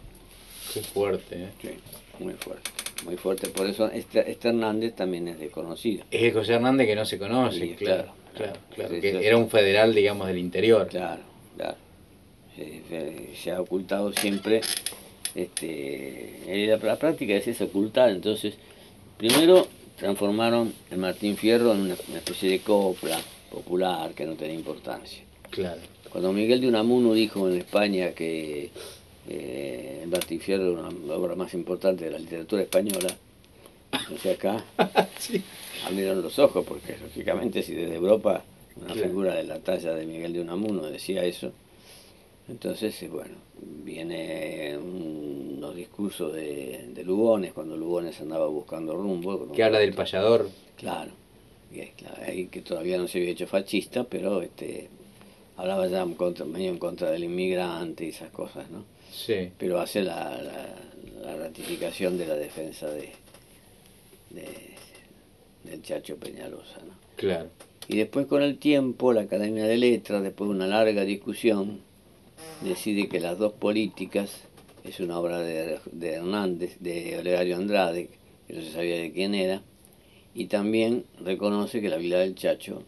Qué 0.74 0.82
fuerte, 0.82 1.44
¿eh? 1.44 1.50
Sí, 1.62 1.70
muy 2.24 2.34
fuerte, 2.34 2.70
muy 3.06 3.16
fuerte. 3.18 3.48
Por 3.50 3.68
eso 3.68 3.90
este, 3.92 4.30
este 4.30 4.50
Hernández 4.50 4.96
también 4.96 5.28
es 5.28 5.40
desconocido. 5.40 6.04
Es 6.12 6.34
José 6.34 6.54
Hernández 6.54 6.88
que 6.88 6.96
no 6.96 7.06
se 7.06 7.18
conoce, 7.18 7.60
Sí, 7.60 7.76
claro, 7.78 8.04
claro, 8.04 8.14
claro, 8.36 8.36
claro. 8.36 8.60
claro, 8.76 8.96
Sí, 8.96 9.02
que 9.02 9.12
sí. 9.12 9.18
era 9.26 9.38
un 9.38 9.50
federal, 9.50 9.94
digamos, 9.96 10.28
del 10.28 10.38
interior. 10.38 10.88
Claro, 10.88 11.22
claro. 11.56 11.76
Se, 13.42 13.52
ha 13.52 13.62
ocultado 13.62 14.12
siempre. 14.14 14.62
Este, 15.34 16.40
eh, 16.48 16.68
la, 16.68 16.78
la 16.78 16.96
práctica 16.96 17.34
es 17.34 17.48
esa, 17.48 17.66
ocultar. 17.66 18.10
Entonces, 18.10 18.56
primero 19.18 19.68
transformaron 19.98 20.74
el 20.92 20.98
Martín 20.98 21.36
Fierro 21.38 21.74
en 21.74 21.82
una, 21.82 21.96
una 22.10 22.18
especie 22.18 22.50
de 22.50 22.60
copla 22.60 23.20
popular 23.52 24.14
que 24.14 24.26
no 24.26 24.34
tenía 24.36 24.56
importancia. 24.56 25.22
Claro. 25.50 25.82
Cuando 26.10 26.32
Miguel 26.32 26.62
de 26.62 26.68
Unamuno 26.70 27.14
dijo 27.14 27.50
en 27.50 27.58
España 27.58 28.12
que 28.12 28.70
eh, 29.28 30.06
era 30.48 30.64
una 30.70 31.16
obra 31.16 31.36
más 31.36 31.54
importante 31.54 32.06
de 32.06 32.12
la 32.12 32.20
literatura 32.20 32.62
española, 32.62 33.08
entonces 33.92 34.36
acá 34.38 34.64
Sí. 35.20 35.42
abrieron 35.88 36.22
los 36.22 36.38
ojos, 36.40 36.66
porque 36.68 36.96
lógicamente 37.02 37.62
si 37.64 37.74
desde 37.74 37.96
Europa 37.96 38.44
una 38.78 38.94
Claro. 38.94 39.08
figura 39.10 39.36
de 39.36 39.44
la 39.44 39.60
talla 39.60 39.94
de 39.94 40.06
Miguel 40.06 40.34
de 40.34 40.42
Unamuno 40.42 40.84
decía 40.90 41.24
eso, 41.26 41.52
entonces 42.48 43.02
eh, 43.04 43.08
bueno, 43.08 43.36
viene 43.84 44.78
un- 44.78 45.56
unos 45.58 45.76
discursos 45.76 46.34
de, 46.34 46.90
de 46.94 47.04
Lugones, 47.04 47.54
cuando 47.54 47.76
Lugones 47.78 48.20
andaba 48.22 48.48
buscando 48.48 48.94
rumbo. 48.96 49.52
Que 49.52 49.64
habla 49.64 49.80
del 49.80 49.94
payador. 49.94 50.50
Claro, 50.78 51.12
y 51.74 51.80
es 51.80 51.92
claro, 51.94 52.18
ahí 52.26 52.48
que 52.48 52.62
todavía 52.62 52.98
no 52.98 53.08
se 53.08 53.18
había 53.20 53.32
hecho 53.32 53.48
fascista, 53.48 54.04
pero 54.04 54.42
este 54.42 54.90
hablaba 55.58 55.88
ya 55.88 56.02
en 56.02 56.14
contra, 56.16 56.46
medio 56.46 56.70
en 56.70 56.78
contra 56.78 57.12
del 57.12 57.24
inmigrante 57.24 58.06
y 58.06 58.10
esas 58.10 58.32
cosas, 58.32 58.70
¿no? 58.70 58.84
Sí. 59.12 59.50
pero 59.58 59.80
hace 59.80 60.02
la, 60.04 60.42
la, 60.42 60.76
la 61.24 61.36
ratificación 61.38 62.18
de 62.18 62.28
la 62.28 62.36
defensa 62.36 62.90
de, 62.90 63.12
de- 64.32 64.76
del 65.64 65.82
Chacho 65.82 66.18
Peñalosa. 66.18 66.78
¿no? 66.86 66.94
Claro. 67.16 67.50
Y 67.88 67.98
después 67.98 68.26
con 68.28 68.42
el 68.42 68.58
tiempo 68.58 69.14
la 69.14 69.22
Academia 69.22 69.66
de 69.66 69.78
Letras, 69.78 70.22
después 70.24 70.50
de 70.50 70.56
una 70.56 70.68
larga 70.68 71.06
discusión, 71.06 71.80
decide 72.62 73.08
que 73.08 73.20
las 73.20 73.38
dos 73.38 73.54
políticas 73.54 74.42
es 74.84 75.00
una 75.00 75.18
obra 75.20 75.40
de, 75.40 75.80
de 75.92 76.14
Hernández, 76.14 76.78
de 76.80 77.18
Olegario 77.18 77.56
Andrade, 77.56 78.10
que 78.48 78.54
no 78.54 78.62
se 78.62 78.72
sabía 78.72 78.98
de 78.98 79.12
quién 79.12 79.34
era, 79.34 79.62
y 80.36 80.46
también 80.48 81.06
reconoce 81.24 81.80
que 81.82 81.90
la 81.90 81.98
vida 81.98 82.20
del 82.20 82.36
Chacho, 82.36 82.84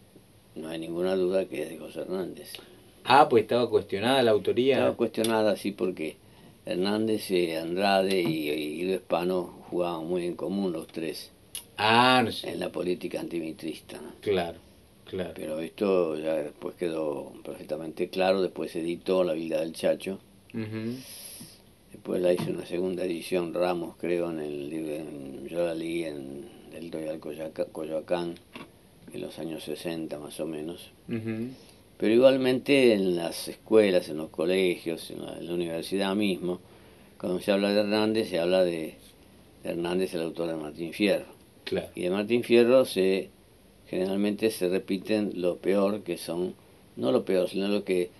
no 0.58 0.68
hay 0.68 0.78
ninguna 0.78 1.14
duda 1.16 1.44
que 1.46 1.62
es 1.62 1.70
de 1.70 1.78
José 1.78 2.00
Hernández. 2.00 2.52
Ah, 3.04 3.28
pues 3.28 3.42
estaba 3.42 3.68
cuestionada 3.70 4.22
la 4.22 4.32
autoría. 4.32 4.74
Estaba 4.76 4.96
cuestionada 4.96 5.52
así 5.52 5.72
porque 5.72 6.16
Hernández, 6.66 7.30
eh, 7.30 7.56
Andrade 7.58 8.20
y, 8.20 8.50
y 8.50 8.76
Guido 8.82 8.94
Hispano 8.96 9.64
jugaban 9.70 10.06
muy 10.06 10.26
en 10.26 10.34
común 10.36 10.72
los 10.72 10.86
tres 10.88 11.30
Ah, 11.76 12.20
no 12.24 12.32
sé. 12.32 12.50
en 12.50 12.60
la 12.60 12.70
política 12.70 13.20
antimitrista. 13.20 13.98
¿no? 14.00 14.12
Claro, 14.20 14.58
claro. 15.06 15.32
Pero 15.34 15.60
esto 15.60 16.18
ya 16.18 16.34
después 16.34 16.74
quedó 16.74 17.32
perfectamente 17.44 18.08
claro, 18.10 18.42
después 18.42 18.72
se 18.72 18.80
editó 18.80 19.24
La 19.24 19.32
vida 19.32 19.60
del 19.60 19.72
Chacho, 19.72 20.18
después 21.92 22.20
la 22.20 22.32
hizo 22.32 22.50
una 22.50 22.66
segunda 22.66 23.04
edición 23.04 23.54
Ramos, 23.54 23.96
creo, 23.98 24.30
en 24.30 24.40
el 24.40 24.68
libro, 24.68 24.94
en- 24.94 25.48
yo 25.48 25.64
la 25.66 25.74
leí 25.74 26.04
en 26.04 26.48
el 26.74 26.90
Royal 26.92 27.18
Coyoacán, 27.18 27.66
Coyoacán, 27.72 28.34
en 29.16 29.22
los 29.22 29.38
años 29.38 29.64
60 29.64 30.18
más 30.18 30.38
o 30.40 30.46
menos. 30.46 30.90
Pero 31.06 32.14
igualmente 32.14 32.92
en 32.92 33.16
las 33.16 33.48
escuelas, 33.48 34.08
en 34.08 34.18
los 34.18 34.30
colegios, 34.30 35.10
en 35.10 35.24
la, 35.24 35.36
en 35.38 35.46
la 35.46 35.54
universidad 35.54 36.14
mismo, 36.14 36.60
cuando 37.18 37.40
se 37.40 37.50
habla 37.50 37.72
de 37.72 37.80
Hernández, 37.80 38.28
se 38.28 38.38
habla 38.38 38.64
de, 38.64 38.94
de 39.64 39.70
Hernández, 39.70 40.14
el 40.14 40.22
autor 40.22 40.48
de 40.48 40.56
Martín 40.56 40.92
Fierro. 40.92 41.26
Claro. 41.64 41.88
Y 41.94 42.02
de 42.02 42.10
Martín 42.10 42.44
Fierro 42.44 42.84
se 42.84 43.30
generalmente 43.88 44.50
se 44.50 44.68
repiten 44.68 45.32
lo 45.36 45.56
peor, 45.56 46.02
que 46.02 46.18
son, 46.18 46.54
no 46.96 47.10
lo 47.10 47.24
peor, 47.24 47.48
sino 47.48 47.68
lo 47.68 47.84
que 47.84 48.10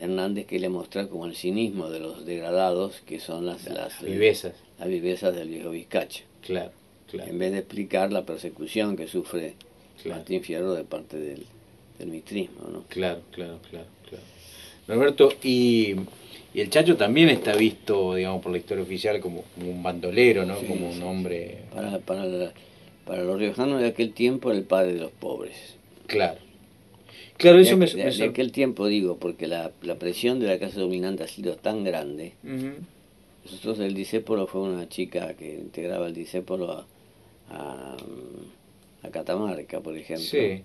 Hernández 0.00 0.46
quiere 0.46 0.68
mostrar 0.68 1.08
como 1.08 1.26
el 1.26 1.36
cinismo 1.36 1.90
de 1.90 2.00
los 2.00 2.24
degradados, 2.24 3.02
que 3.06 3.20
son 3.20 3.46
las, 3.46 3.68
las, 3.68 4.00
Vivezas. 4.02 4.54
las 4.78 4.88
vivezas 4.88 5.34
del 5.34 5.48
viejo 5.48 5.70
Vizcacha. 5.70 6.24
Claro, 6.42 6.70
claro. 7.10 7.30
En 7.30 7.38
vez 7.38 7.52
de 7.52 7.58
explicar 7.58 8.12
la 8.12 8.24
persecución 8.24 8.96
que 8.96 9.06
sufre 9.06 9.54
Claro. 10.02 10.18
Martín 10.20 10.42
Fierro 10.42 10.74
de 10.74 10.84
parte 10.84 11.18
del, 11.18 11.44
del 11.98 12.08
mitrismo, 12.08 12.68
¿no? 12.72 12.84
Claro, 12.88 13.20
claro, 13.32 13.58
claro, 13.70 13.86
claro. 14.08 14.24
Roberto, 14.86 15.30
y, 15.42 15.94
y 16.54 16.60
el 16.60 16.70
Chacho 16.70 16.96
también 16.96 17.28
está 17.28 17.54
visto, 17.54 18.14
digamos, 18.14 18.42
por 18.42 18.52
la 18.52 18.58
historia 18.58 18.82
oficial 18.84 19.20
como, 19.20 19.42
como 19.54 19.70
un 19.70 19.82
bandolero, 19.82 20.44
¿no? 20.46 20.58
Sí, 20.60 20.66
como 20.66 20.88
un 20.90 21.02
hombre... 21.02 21.58
Para, 21.74 21.98
para, 21.98 22.24
la- 22.24 22.52
para 23.04 23.22
los 23.22 23.38
riojanos 23.38 23.80
de 23.80 23.88
aquel 23.88 24.12
tiempo 24.12 24.50
era 24.50 24.58
el 24.58 24.64
padre 24.64 24.94
de 24.94 25.00
los 25.00 25.10
pobres. 25.12 25.56
Claro. 26.06 26.38
Claro, 27.36 27.58
eso 27.58 27.70
de, 27.70 27.76
me... 27.76 27.86
de- 27.86 28.04
me 28.04 28.10
de 28.10 28.24
aquel 28.24 28.50
tiempo 28.52 28.86
digo, 28.86 29.16
porque 29.18 29.46
la, 29.46 29.70
la 29.82 29.96
presión 29.98 30.40
de 30.40 30.46
la 30.46 30.58
clase 30.58 30.80
dominante 30.80 31.22
ha 31.22 31.28
sido 31.28 31.54
tan 31.56 31.84
grande 31.84 32.32
Ujú. 32.44 32.72
Nosotros 33.44 33.78
el 33.78 33.94
Disépolo 33.94 34.46
fue 34.46 34.60
una 34.62 34.88
chica 34.88 35.34
que 35.34 35.54
integraba 35.54 36.06
el 36.08 36.14
Disépolo 36.14 36.72
a, 36.72 36.86
a, 37.50 37.96
a 39.02 39.10
Catamarca, 39.10 39.80
por 39.80 39.96
ejemplo. 39.96 40.24
Sí, 40.26 40.62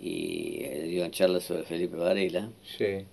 Y 0.00 0.62
eh, 0.64 0.82
dio 0.88 1.08
charlas 1.08 1.44
sobre 1.44 1.64
Felipe 1.64 1.96
Varela. 1.96 2.50
sí. 2.76 3.04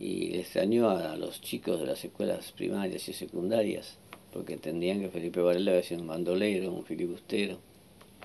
y 0.00 0.28
le 0.30 0.40
extrañó 0.40 0.90
a 0.90 1.16
los 1.16 1.40
chicos 1.40 1.78
de 1.80 1.86
las 1.86 2.04
escuelas 2.04 2.52
primarias 2.52 3.08
y 3.08 3.12
secundarias, 3.12 3.96
porque 4.32 4.54
entendían 4.54 5.00
que 5.00 5.08
Felipe 5.08 5.40
Varela 5.40 5.70
había 5.70 5.82
sido 5.84 6.00
un 6.00 6.08
bandolero, 6.08 6.72
un 6.72 6.84
filibustero. 6.84 7.58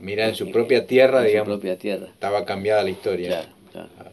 Mira, 0.02 0.28
en 0.28 0.36
su 0.36 0.50
propia 0.52 0.86
tierra, 0.88 1.22
en 1.22 1.28
digamos, 1.28 1.48
su 1.48 1.60
propia 1.60 1.78
tierra. 1.78 2.08
estaba 2.08 2.44
cambiada 2.46 2.84
la 2.84 2.90
historia. 2.90 3.28
Claro, 3.30 3.50
claro. 3.96 4.12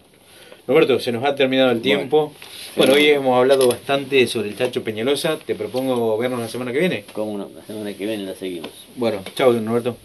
Roberto, 0.67 0.99
se 0.99 1.13
nos 1.13 1.25
ha 1.25 1.35
terminado 1.37 1.71
el 1.71 1.81
tiempo. 1.81 2.33
Bueno, 2.77 2.95
hoy 2.95 3.07
hemos 3.07 3.39
hablado 3.39 3.69
bastante 3.69 4.27
sobre 4.27 4.49
el 4.49 4.57
Chacho 4.57 4.83
Peñalosa. 4.83 5.39
Te 5.39 5.55
propongo 5.55 6.19
vernos 6.19 6.41
la 6.41 6.49
semana 6.49 6.73
que 6.73 6.81
viene. 6.81 7.05
Como 7.13 7.39
no, 7.39 7.49
la 7.55 7.63
semana 7.65 7.95
que 7.95 8.05
viene 8.05 8.25
la 8.25 8.35
seguimos. 8.35 8.71
Bueno, 8.97 9.23
chao, 9.37 9.53
Roberto. 9.53 9.97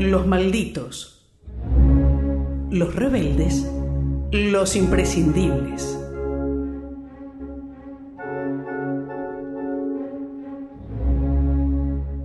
Los 0.00 0.26
malditos. 0.26 1.20
Los 2.70 2.94
rebeldes. 2.94 3.70
Los 4.32 4.74
imprescindibles. 4.74 5.98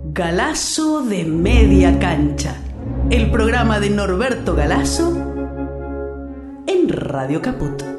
Galazo 0.06 1.02
de 1.02 1.26
media 1.26 1.98
cancha. 1.98 2.56
El 3.10 3.30
programa 3.30 3.78
de 3.78 3.90
Norberto 3.90 4.54
Galazo 4.54 5.10
en 6.66 6.88
Radio 6.88 7.42
Caput. 7.42 7.95